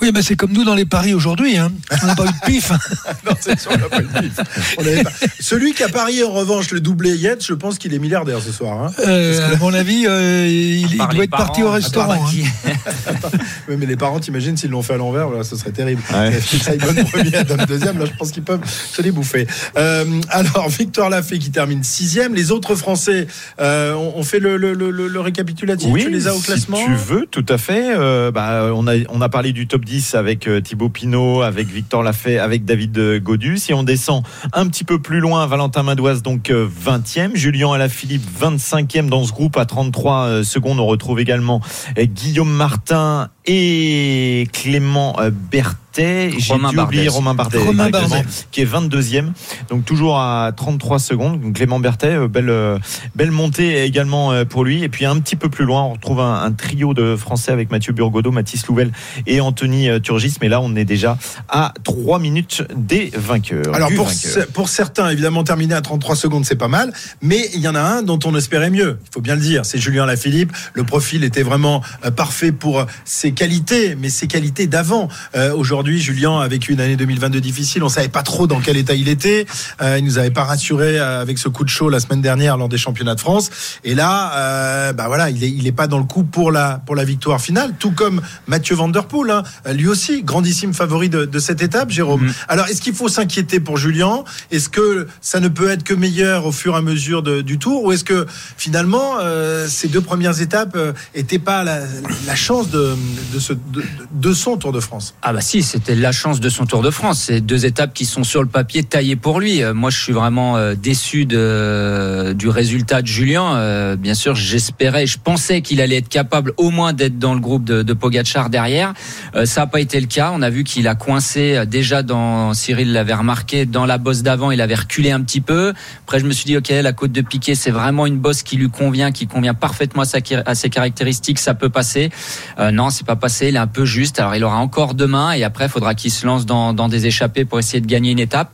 [0.00, 1.56] Oui, mais c'est comme nous dans les paris aujourd'hui.
[1.58, 1.70] Hein.
[2.02, 2.70] On n'a pas eu de pif.
[3.26, 4.32] Non, c'est sûr, on n'a pas eu de pif.
[4.78, 5.10] On n'avait pas-
[5.40, 8.52] Celui qui a parié, en revanche, le doublé Yates, je pense qu'il est milliardaire ce
[8.52, 8.84] soir.
[8.84, 8.92] hein.
[9.06, 12.24] Euh, à mon avis, euh, il, doit être parti au restaurant.
[12.26, 12.70] hein.
[13.68, 16.02] Oui, mais les parents, t'imagines, s'ils l'ont fait à l'envers, là, ce serait terrible.
[16.12, 16.38] Ouais.
[16.40, 19.46] Simon premier, Adam deuxième, là, je pense qu'ils peuvent se les bouffer.
[19.76, 22.34] Euh, alors, Victor Lafay qui termine sixième.
[22.34, 23.26] Les autres Français,
[23.60, 25.92] euh, on, on fait le, le, le, le- le récapitulatif.
[25.98, 27.94] tu les as au classement Si tu veux, tout à fait.
[27.96, 31.68] Euh, bah, on, a, on a parlé du top 10 avec euh, Thibaut Pinot, avec
[31.68, 33.58] Victor Lafay, avec David euh, Godu.
[33.58, 37.34] Si on descend un petit peu plus loin, Valentin Madoise, donc euh, 20e.
[37.34, 40.78] Julien Alaphilippe, 25e dans ce groupe à 33 euh, secondes.
[40.80, 41.60] On retrouve également
[41.98, 46.30] euh, Guillaume Martin et Clément euh, Berthet.
[46.38, 47.16] J'ai Romain dû Bardet oublier aussi.
[47.16, 48.28] Romain Bardet, Romain exactement, Bardet.
[48.52, 49.32] qui est 22e.
[49.68, 51.40] Donc toujours à 33 secondes.
[51.40, 52.78] Donc, Clément Berthet, euh, belle, euh,
[53.16, 54.84] belle montée également pour lui.
[54.84, 57.70] Et puis un petit peu plus loin, on retrouve un, un trio de Français avec
[57.72, 58.92] Mathieu Burgodeau, Mathis Louvel
[59.26, 60.36] et Anthony Turgis.
[60.40, 61.18] Mais là, on est déjà
[61.48, 63.74] à 3 minutes des vainqueurs.
[63.74, 64.44] Alors pour, vainqueur.
[64.44, 66.92] ce- pour certains, évidemment, terminer à 33 secondes, c'est pas mal.
[67.22, 68.98] Mais il y en a un dont on espérait mieux.
[69.04, 69.64] Il faut bien le dire.
[69.64, 70.52] C'est Julien Lafilippe.
[70.74, 71.82] Le profil était vraiment
[72.14, 75.08] parfait pour ses qualités, mais ses qualités d'avant.
[75.36, 77.84] Euh, Aujourd'hui, Julien a vécu une année 2022 difficile.
[77.84, 79.46] On savait pas trop dans quel état il était.
[79.80, 82.56] Euh, il nous avait pas rassuré euh, avec ce coup de chaud la semaine dernière
[82.56, 83.50] lors des championnats de France.
[83.84, 86.82] Et là, euh, bah voilà, il est, il est pas dans le coup pour la
[86.84, 87.74] pour la victoire finale.
[87.78, 89.44] Tout comme Mathieu Van Der Poel, hein.
[89.72, 92.22] lui aussi grandissime favori de, de cette étape, Jérôme.
[92.24, 92.34] Mhm.
[92.48, 94.24] Alors, est-ce qu'il faut s'inquiéter pour Julien?
[94.50, 97.58] Est-ce que ça ne peut être que meilleur au fur et à mesure de- du
[97.58, 97.84] tour?
[97.84, 98.26] Ou est-ce que
[98.56, 101.78] finalement, euh, ces deux premières étapes euh, étaient pas la,
[102.26, 102.96] la chance de,
[103.32, 106.90] de, son Tour de France Ah bah si, c'était la chance de son Tour de
[106.90, 107.24] France.
[107.26, 109.62] C'est deux étapes qui sont sur le papier taillées pour lui.
[109.62, 113.56] Euh, Moi, je suis vraiment euh, déçu de, du résultat de Julien.
[113.56, 117.40] Euh, Bien sûr, j'espérais, je pensais qu'il allait être capable au moins d'être dans le
[117.40, 118.94] groupe de, de Pogacar derrière.
[119.34, 120.30] Euh, Ça n'a pas été le cas.
[120.34, 124.22] On a vu qu'il a coincé euh, déjà dans, Cyril l'avait remarqué, dans la bosse
[124.22, 125.72] d'avant, il avait reculé un petit peu.
[126.04, 128.56] Après, je me suis dit, ok, la côte de Piquet, c'est vraiment une bosse qui
[128.56, 131.38] lui convient, qui convient parfaitement à, ses caractéristiques.
[131.38, 132.10] Ça peut passer.
[132.58, 133.48] Euh, non, c'est pas passé.
[133.48, 134.20] Il est un peu juste.
[134.20, 137.58] Alors, il aura encore demain et après, faudra qu'il se lance dans, des échappées pour
[137.58, 138.50] essayer de gagner une étape.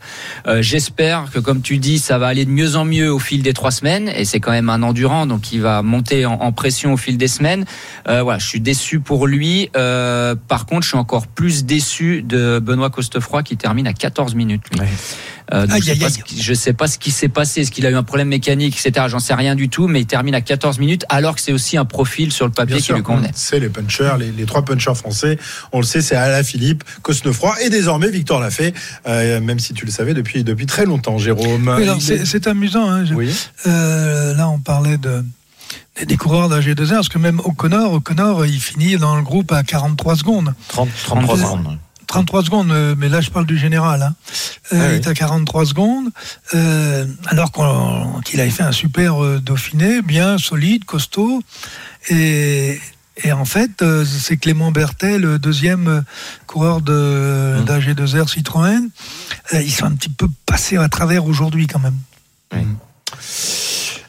[0.46, 3.42] Euh, J'espère que, comme tu dis, ça va aller de mieux en mieux au fil
[3.42, 4.08] des trois semaines.
[4.14, 7.26] Et c'est quand même un endurant, donc il va monter en, pression au fil des
[7.26, 7.64] semaines.
[8.08, 9.70] Euh, voilà, je suis déçu pour lui.
[9.76, 14.36] Euh, par contre, je suis encore plus déçu de Benoît Costefroy qui termine à 14
[14.36, 14.62] minutes.
[14.70, 14.86] lui.
[15.52, 16.12] Euh, donc Aïe, je sais aïe, pas aïe.
[16.12, 17.60] ce qui- je sais pas ce qui s'est passé.
[17.60, 19.06] Est-ce qu'il a eu un problème mécanique, etc.
[19.10, 21.76] J'en sais rien du tout, mais il termine à 14 minutes, alors que c'est aussi
[21.76, 23.30] un profil sur le papier Bien qui sûr, lui convenait.
[23.34, 25.38] c'est les punchers, les, les trois punchers français.
[25.72, 28.72] On le sait, c'est Alain Philippe, Cosnefroy et désormais Victor Lafay,
[29.06, 31.74] euh, même si tu le savais depuis, depuis très longtemps, Jérôme.
[31.78, 32.88] Oui, c'est est- c'est amusant.
[32.88, 33.30] hein, je- Oui.
[33.66, 35.22] Euh, là, on parlait de,
[36.06, 40.16] des, coureurs d'AG2R, parce que même O'Connor, O'Connor, il finit dans le groupe à 43
[40.16, 40.54] secondes.
[40.68, 41.78] 30, 33 Euh, secondes.
[42.06, 44.02] 33 secondes, euh, mais là je parle du général.
[44.02, 44.14] Hein.
[44.72, 46.08] Euh, Ah il est à 43 secondes,
[46.54, 51.42] euh, alors qu'on- qu'il avait fait un super euh, Dauphiné, bien solide, costaud.
[52.08, 52.80] Et,
[53.22, 56.04] et en fait, euh, c'est Clément Berthet, le deuxième
[56.46, 57.64] coureur de Mmh.
[57.64, 58.88] d'AG2R Citroën.
[59.54, 61.96] Euh, ils sont un petit peu passés à travers aujourd'hui quand même.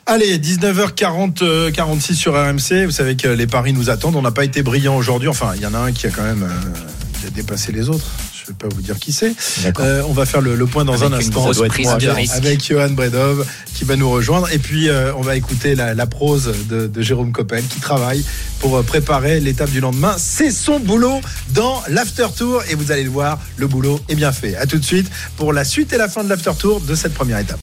[0.07, 2.85] Allez, 19h40, euh, 46 sur RMC.
[2.85, 4.15] Vous savez que les paris nous attendent.
[4.15, 5.27] On n'a pas été brillant aujourd'hui.
[5.29, 6.79] Enfin, il y en a un qui a quand même euh,
[7.25, 8.05] a dépassé les autres.
[8.33, 9.33] Je ne vais pas vous dire qui c'est.
[9.79, 13.83] Euh, on va faire le, le point dans Avec un instant avec, Johan Bredov qui
[13.85, 14.51] va nous rejoindre.
[14.51, 18.23] Et puis, euh, on va écouter la, la prose de, de Jérôme Coppel qui travaille
[18.59, 20.15] pour euh, préparer l'étape du lendemain.
[20.17, 22.61] C'est son boulot dans l'After Tour.
[22.69, 24.55] Et vous allez le voir, le boulot est bien fait.
[24.55, 27.13] À tout de suite pour la suite et la fin de l'After Tour de cette
[27.13, 27.59] première étape.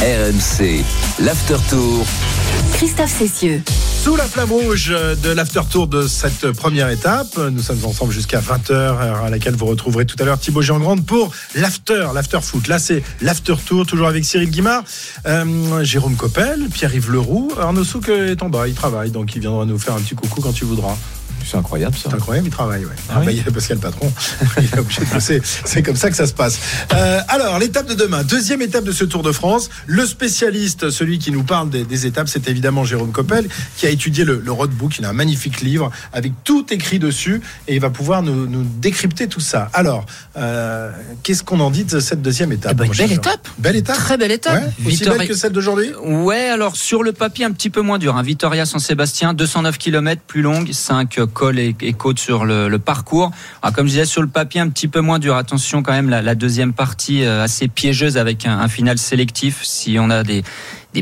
[0.00, 0.84] RMC,
[1.20, 2.04] l'After Tour.
[2.74, 3.62] Christophe Cessieux.
[4.02, 8.40] Sous la flamme rouge de l'after tour de cette première étape, nous sommes ensemble jusqu'à
[8.40, 12.66] 20h, heure à laquelle vous retrouverez tout à l'heure Thibaut Jean-Grande pour l'after, l'after foot.
[12.66, 14.82] Là, c'est l'after tour, toujours avec Cyril Guimard,
[15.26, 17.52] euh, Jérôme Coppel, Pierre-Yves Leroux.
[17.58, 20.40] Arnaud Souk est en bas, il travaille, donc il viendra nous faire un petit coucou
[20.40, 20.96] quand tu voudras.
[21.46, 22.08] C'est incroyable ça.
[22.10, 22.92] C'est incroyable, il travaille, ouais.
[23.10, 24.12] Ah oui bah, parce qu'il y a le patron,
[24.58, 25.42] il est obligé de bosser.
[25.64, 26.58] C'est comme ça que ça se passe.
[26.94, 29.68] Euh, alors, l'étape de demain, deuxième étape de ce Tour de France.
[29.86, 33.90] Le spécialiste, celui qui nous parle des, des étapes, c'est évidemment Jérôme Coppel, qui a
[33.90, 34.98] étudié le, le roadbook.
[34.98, 38.64] Il a un magnifique livre avec tout écrit dessus et il va pouvoir nous, nous
[38.80, 39.68] décrypter tout ça.
[39.74, 40.90] Alors, euh,
[41.22, 42.72] qu'est-ce qu'on en dit de cette deuxième étape?
[42.72, 43.48] Eh ben, belle étape.
[43.58, 44.54] Belle étape Très belle étape.
[44.62, 45.90] Ouais, aussi Victoria- belle que celle d'aujourd'hui?
[46.04, 48.16] Ouais, alors sur le papier un petit peu moins dur.
[48.16, 48.22] Hein.
[48.22, 53.30] Vitoria San Sébastien, 209 km plus longue, 5 cols et, et côtes sur le, parcours.
[53.62, 55.36] Alors, comme je disais, sur le papier un petit peu moins dur.
[55.36, 59.60] Attention quand même, la, deuxième partie euh, assez piégeuse avec un, final sélectif.
[59.62, 60.42] Si on a des,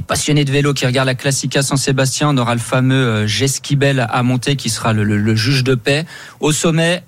[0.06, 4.04] passionnés de vélo qui regardent la Classica San Sébastien, on aura le fameux euh, Jesquibel
[4.10, 6.06] à monter qui sera le, le- le juge de paix.
[6.40, 7.04] Au sommet,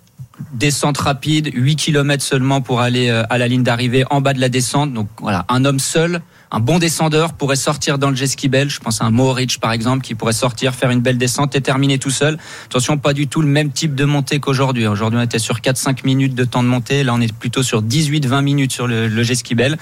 [0.53, 4.41] descente rapide, 8 km seulement pour aller euh, à la ligne d'arrivée en bas de
[4.41, 4.93] la descente.
[4.93, 6.21] Donc voilà, un homme seul,
[6.57, 8.71] un bon descendeur pourrait sortir dans le Jesquibel.
[8.71, 11.61] Je pense à un Mohoric par exemple qui pourrait sortir, faire une belle descente et
[11.61, 12.39] terminer tout seul.
[12.67, 14.87] Attention, pas du tout le même type de montée qu'aujourd'hui.
[14.87, 17.03] Aujourd'hui, on était sur 4-5 minutes de temps de montée.
[17.03, 19.77] Là, on est plutôt sur 18-20 minutes sur le, le Jesquibel.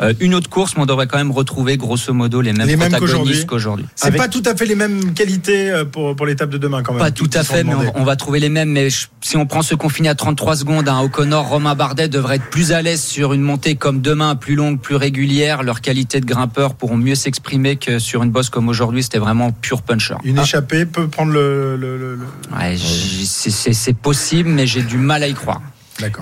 [0.00, 2.76] Euh, une autre course, mais on devrait quand même retrouver grosso modo les mêmes Les
[2.76, 3.46] mêmes protagonistes qu'aujourd'hui.
[3.46, 3.86] qu'aujourd'hui.
[3.96, 6.92] C'est pas tout à fait les mêmes qualités euh, pour, pour l'étape de demain quand
[6.92, 7.02] même.
[7.02, 8.70] Pas tout à fait, mais on, on va trouver les mêmes.
[8.70, 12.06] Mais je- si on prend ceux qu'on finit à 33 secondes, un O'Connor, Romain Bardet
[12.08, 15.62] devrait être plus à l'aise sur une montée comme demain, plus longue, plus régulière.
[15.64, 19.02] Leur qualité de grimpeur pourront mieux s'exprimer que sur une bosse comme aujourd'hui.
[19.02, 20.16] C'était vraiment pur puncher.
[20.24, 22.18] Une échappée peut prendre le.
[22.52, 25.60] Ouais, c'est possible, mais j'ai du mal à y croire.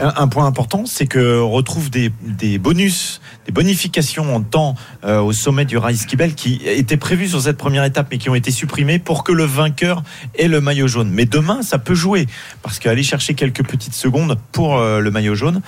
[0.00, 4.74] Un, un point important, c'est que on retrouve des, des bonus, des bonifications en temps
[5.04, 8.28] euh, au sommet du Race Kibel qui étaient prévus sur cette première étape, mais qui
[8.30, 10.02] ont été supprimés pour que le vainqueur
[10.38, 11.10] ait le maillot jaune.
[11.10, 12.26] Mais demain, ça peut jouer
[12.62, 15.60] parce qu'aller chercher quelques petites secondes pour euh, le maillot jaune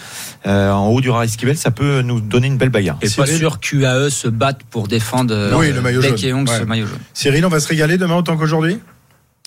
[0.46, 2.98] euh, en haut du Race Kibel, ça peut nous donner une belle bagarre.
[3.02, 6.12] Et pas sûr qu'UAE se batte pour défendre euh, Oui, le maillot jaune.
[6.12, 6.58] Ouais.
[6.58, 6.98] ce maillot jaune.
[7.14, 8.78] Cyril, on va se régaler demain autant qu'aujourd'hui?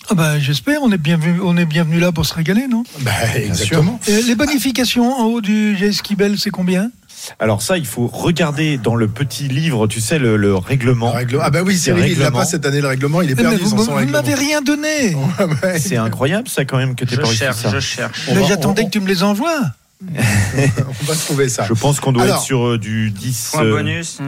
[0.10, 2.84] Ah ben, J'espère, on est bienvenu, on est bienvenu là pour se régaler, non?
[3.02, 4.00] Bah, Exactement.
[4.10, 6.92] Euh, Les bonifications en haut du Jesquibel, c'est combien?
[7.40, 11.12] Alors ça, il faut regarder dans le petit livre, tu sais, le, le règlement.
[11.42, 13.44] Ah bah oui, C'est il n'a pas cette année le règlement, il est Eh, Mais
[13.44, 15.16] perdu vous sans vous son ne m'avez rien donné.
[15.80, 17.72] C'est incroyable ça quand même que tu Je pas cherche, ça.
[17.74, 18.28] je cherche.
[18.28, 19.62] Mais va- j'attendais on- que tu me les envoies.
[20.04, 21.66] On va trouver ça.
[21.68, 23.50] Je pense qu'on doit Alors- être sur euh, du 10.
[23.54, 24.20] Point euh, bonus,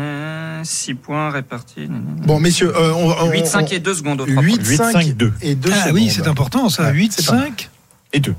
[0.63, 1.87] 6 points répartis.
[1.89, 4.77] Bon, messieurs, euh, on, on- 8, 5 on- et 2 secondes aux trois 8, premiers.
[4.77, 5.33] 5, 5, 2.
[5.41, 6.83] et 2 Ah oui, c'est important ça.
[6.83, 7.43] Ouais, 8, c'est pas mal.
[7.49, 7.69] 5.
[8.13, 8.33] et 2.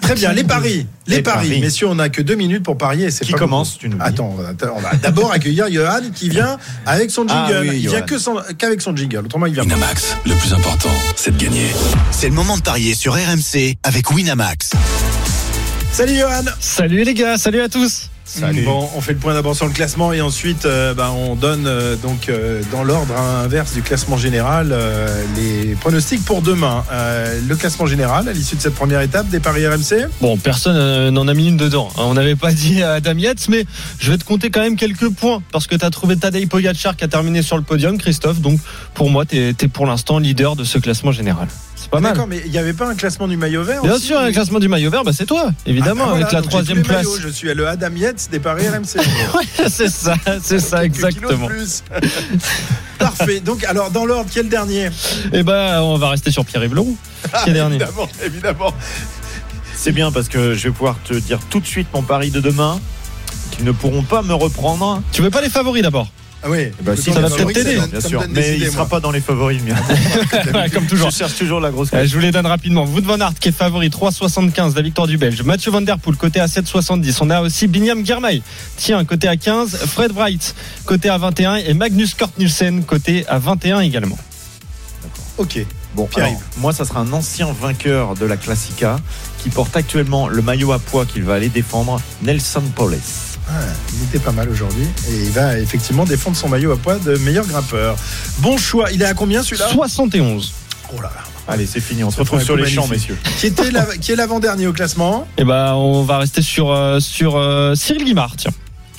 [0.00, 0.86] Très bien, les paris.
[1.06, 1.48] Les, Les paris.
[1.48, 1.60] paris.
[1.60, 3.10] Messieurs, on n'a que deux minutes pour parier.
[3.10, 7.10] c'est Qui pas commence, tu nous Attends, on va- d'abord accueillir Johan qui vient avec
[7.10, 7.68] son Ah jingle.
[7.70, 8.06] oui, il vient Johan.
[8.06, 9.24] que sans- qu'avec son jingle.
[9.24, 9.74] Autrement, il vient pas.
[9.74, 11.66] Winamax, le plus important, c'est de gagner.
[12.10, 14.70] C'est le moment de parier sur RMC avec Winamax.
[15.94, 18.10] Salut Johan Salut les gars, salut à tous.
[18.64, 21.66] Bon, on fait le point d'abord sur le classement et ensuite euh, bah, on donne
[21.68, 26.82] euh, donc euh, dans l'ordre inverse du classement général euh, les pronostics pour demain.
[26.90, 30.08] Euh, le classement général à l'issue de cette première étape des paris RMC.
[30.20, 31.88] Bon, personne euh, n'en a mis une dedans.
[31.96, 32.02] hein.
[32.06, 33.64] On n'avait pas dit à Adam Yates, mais
[34.00, 36.96] je vais te compter quand même quelques points parce que tu as trouvé Tadej Pogacar
[36.96, 38.40] qui a terminé sur le podium, Christophe.
[38.40, 38.58] Donc
[38.94, 41.46] pour moi, tu es, pour l'instant leader de ce classement général.
[41.84, 42.12] C'est pas mal.
[42.12, 44.32] D'accord, mais il n'y avait pas un classement du maillot vert Bien aussi sûr, un
[44.32, 47.04] classement du maillot vert, bah c'est toi, évidemment, Ah, bah voilà, avec la troisième place.
[47.04, 47.18] maillots.
[47.20, 48.96] Je suis le Adam Yates des Paris RMC.
[49.34, 51.46] Ouais, c'est ça, c'est ça, exactement.
[51.46, 51.82] plus.
[52.98, 53.40] Parfait.
[53.40, 54.88] Donc, alors, dans l'ordre, quel dernier?
[55.32, 56.96] Et ben, on va rester sur Pierre-Yves Leroux,
[57.44, 57.76] qui est dernier?
[57.76, 58.74] Évidemment, évidemment.
[59.76, 62.40] C'est bien parce que je vais pouvoir te dire tout de suite mon pari de
[62.40, 62.80] demain
[63.50, 65.02] qu'ils ne pourront pas me reprendre.
[65.12, 66.08] Tu veux pas les favoris d'abord?
[66.46, 67.80] Ah oui, Bah, si, ça va bien peut-être sûr, t'aider.
[67.90, 69.80] Bien sûr, mais il sera pas dans les favoris, le mien.
[70.52, 71.10] Ouais, Comme toujours.
[71.10, 72.84] Je cherche toujours la grosse Euh, je vous les donne rapidement.
[72.84, 75.42] Wout van Aert qui est favori 3,75 la victoire du Belge.
[75.42, 77.16] Mathieu Van Der Poel côté à 7,70.
[77.22, 78.42] On a aussi Binyam Girmay.
[78.76, 79.74] Tiens, côté à 15.
[79.86, 84.18] Fred Wright côté à 21 et Magnus Kort Nielsen côté à 21 également.
[85.38, 85.58] Ok.
[85.94, 86.36] Bon, Pierre-Yves.
[86.36, 88.98] alors, moi, ça sera un ancien vainqueur de la Classica
[89.42, 92.98] qui porte actuellement le maillot à poids qu'il va aller défendre, Nelson Paules.
[93.48, 93.52] Ah,
[93.94, 97.16] il était pas mal aujourd'hui et il va effectivement défendre son maillot à poids de
[97.18, 97.96] meilleur grimpeur.
[98.38, 98.90] Bon choix.
[98.92, 99.68] Il est à combien celui-là?
[99.68, 100.52] 71.
[100.92, 101.22] Oh là là.
[101.46, 103.18] Allez, c'est fini, on se retrouve sur les champs, messieurs.
[103.38, 105.28] Qui, était la- qui est l'avant-dernier au classement?
[105.36, 108.52] Et ben, on va rester sur, euh, sur euh, Cyril Guimard, tiens.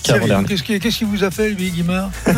[0.03, 0.61] Qu'est-ce
[0.97, 2.11] qu'il vous a fait, lui, Guimard?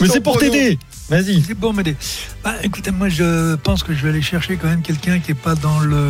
[0.00, 0.78] Mais c'est pour t'aider.
[1.08, 1.42] Vas-y.
[1.46, 1.96] C'est bon, m'aider.
[2.42, 5.38] Bah, écoutez, moi, je pense que je vais aller chercher quand même quelqu'un qui n'est
[5.38, 6.08] pas dans le,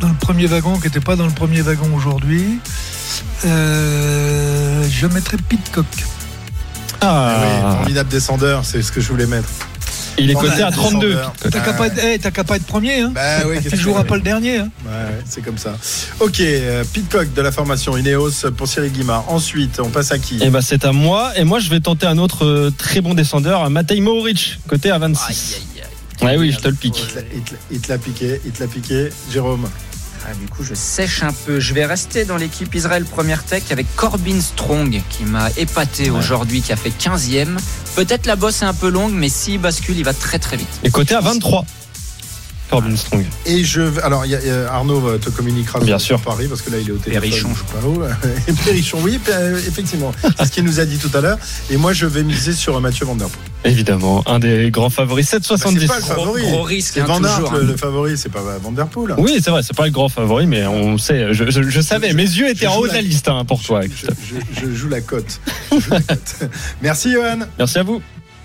[0.00, 2.58] dans le premier wagon, qui n'était pas dans le premier wagon aujourd'hui.
[3.44, 5.86] Euh, je mettrai Pitcock.
[7.00, 9.48] Ah oui, Ah, formidable descendeur, c'est ce que je voulais mettre.
[10.18, 11.08] il est Oh, coté bah, à 32.
[11.08, 11.32] descendeur.
[11.40, 13.00] T'as qu'à pas, être- eh, t'as qu'à pas être premier.
[13.00, 13.12] Hein.
[13.14, 14.58] Bah oui, tu joueras pas le dernier.
[14.58, 14.68] Hein.
[14.84, 15.76] Ouais, ouais, c'est comme ça.
[16.18, 19.24] Ok, euh, Pitcock de la formation Ineos pour Cyril Guimard.
[19.28, 20.42] Ensuite, on passe à qui?
[20.42, 21.32] Et ben, c'est à moi.
[21.36, 24.98] Et moi, je vais tenter un autre euh, très bon descendeur, Matej Mohoric, côté à
[24.98, 25.62] 26.
[26.22, 27.02] Ouais, oui, je te le pique.
[27.70, 29.08] Il te l'a piqué, il te l'a piqué.
[29.32, 29.66] Jérôme.
[30.26, 31.60] Ah, du coup, je sèche un peu.
[31.60, 36.60] Je vais rester dans l'équipe Israël Première Tech avec Corbin Strong qui m'a épaté aujourd'hui,
[36.62, 37.58] qui a fait 15e.
[37.96, 40.68] Peut-être la bosse est un peu longue, mais s'il bascule, il va très très vite.
[40.84, 41.64] Et côté à 23.
[42.70, 43.24] Corbin Strong.
[43.46, 45.98] Et je vais- alors il y a- il y a- Arnaud euh, te communiquera Bien
[45.98, 46.20] sur sûr.
[46.24, 47.28] Paris parce que là il est au téléphone.
[47.28, 48.02] Perrichon, je sais pas où.
[48.48, 50.12] Et Perrichon, oui, euh, effectivement.
[50.38, 51.38] C'est ce qu'il nous a dit tout à l'heure.
[51.70, 53.72] Et moi je vais miser sur euh, Mathieu Van Der Poel.
[53.72, 55.86] Évidemment, un des grands favoris, Bah, c'est 7,70.
[55.86, 56.42] pas le favori.
[56.42, 57.66] gros risque, C'est hein, Van Aert toujours, le, hein.
[57.66, 59.14] le favori, c'est pas Van Der Poel.
[59.18, 62.10] Oui, c'est vrai, c'est pas le grand favori, mais on sait, je, je- je savais,
[62.10, 63.80] Je- mes yeux étaient en haut de la liste hein, pour toi.
[64.62, 65.40] Je joue la cote.
[66.82, 67.40] Merci Johan.
[67.58, 68.00] Merci à vous.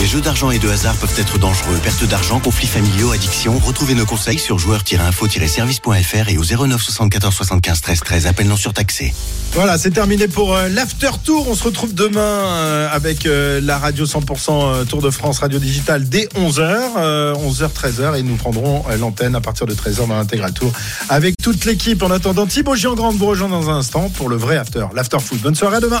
[0.00, 1.78] Les jeux d'argent et de hasard peuvent être dangereux.
[1.82, 3.58] Perte d'argent, conflits familiaux, addiction.
[3.58, 8.26] Retrouvez nos conseils sur joueurs-info-service.fr et au 09 74 75 13 13.
[8.26, 9.12] Appel non surtaxé.
[9.52, 11.48] Voilà, c'est terminé pour euh, l'after tour.
[11.50, 15.58] On se retrouve demain euh, avec euh, la radio 100% euh, Tour de France radio
[15.58, 20.54] digitale dès 11h, 11h 13h et nous prendrons l'antenne à partir de 13h dans l'intégral
[20.54, 20.72] tour
[21.10, 22.02] avec toute l'équipe.
[22.02, 25.40] En attendant, Thibaut Giangrande vous rejoint dans un instant pour le vrai after, l'after foot.
[25.42, 26.00] Bonne soirée à demain.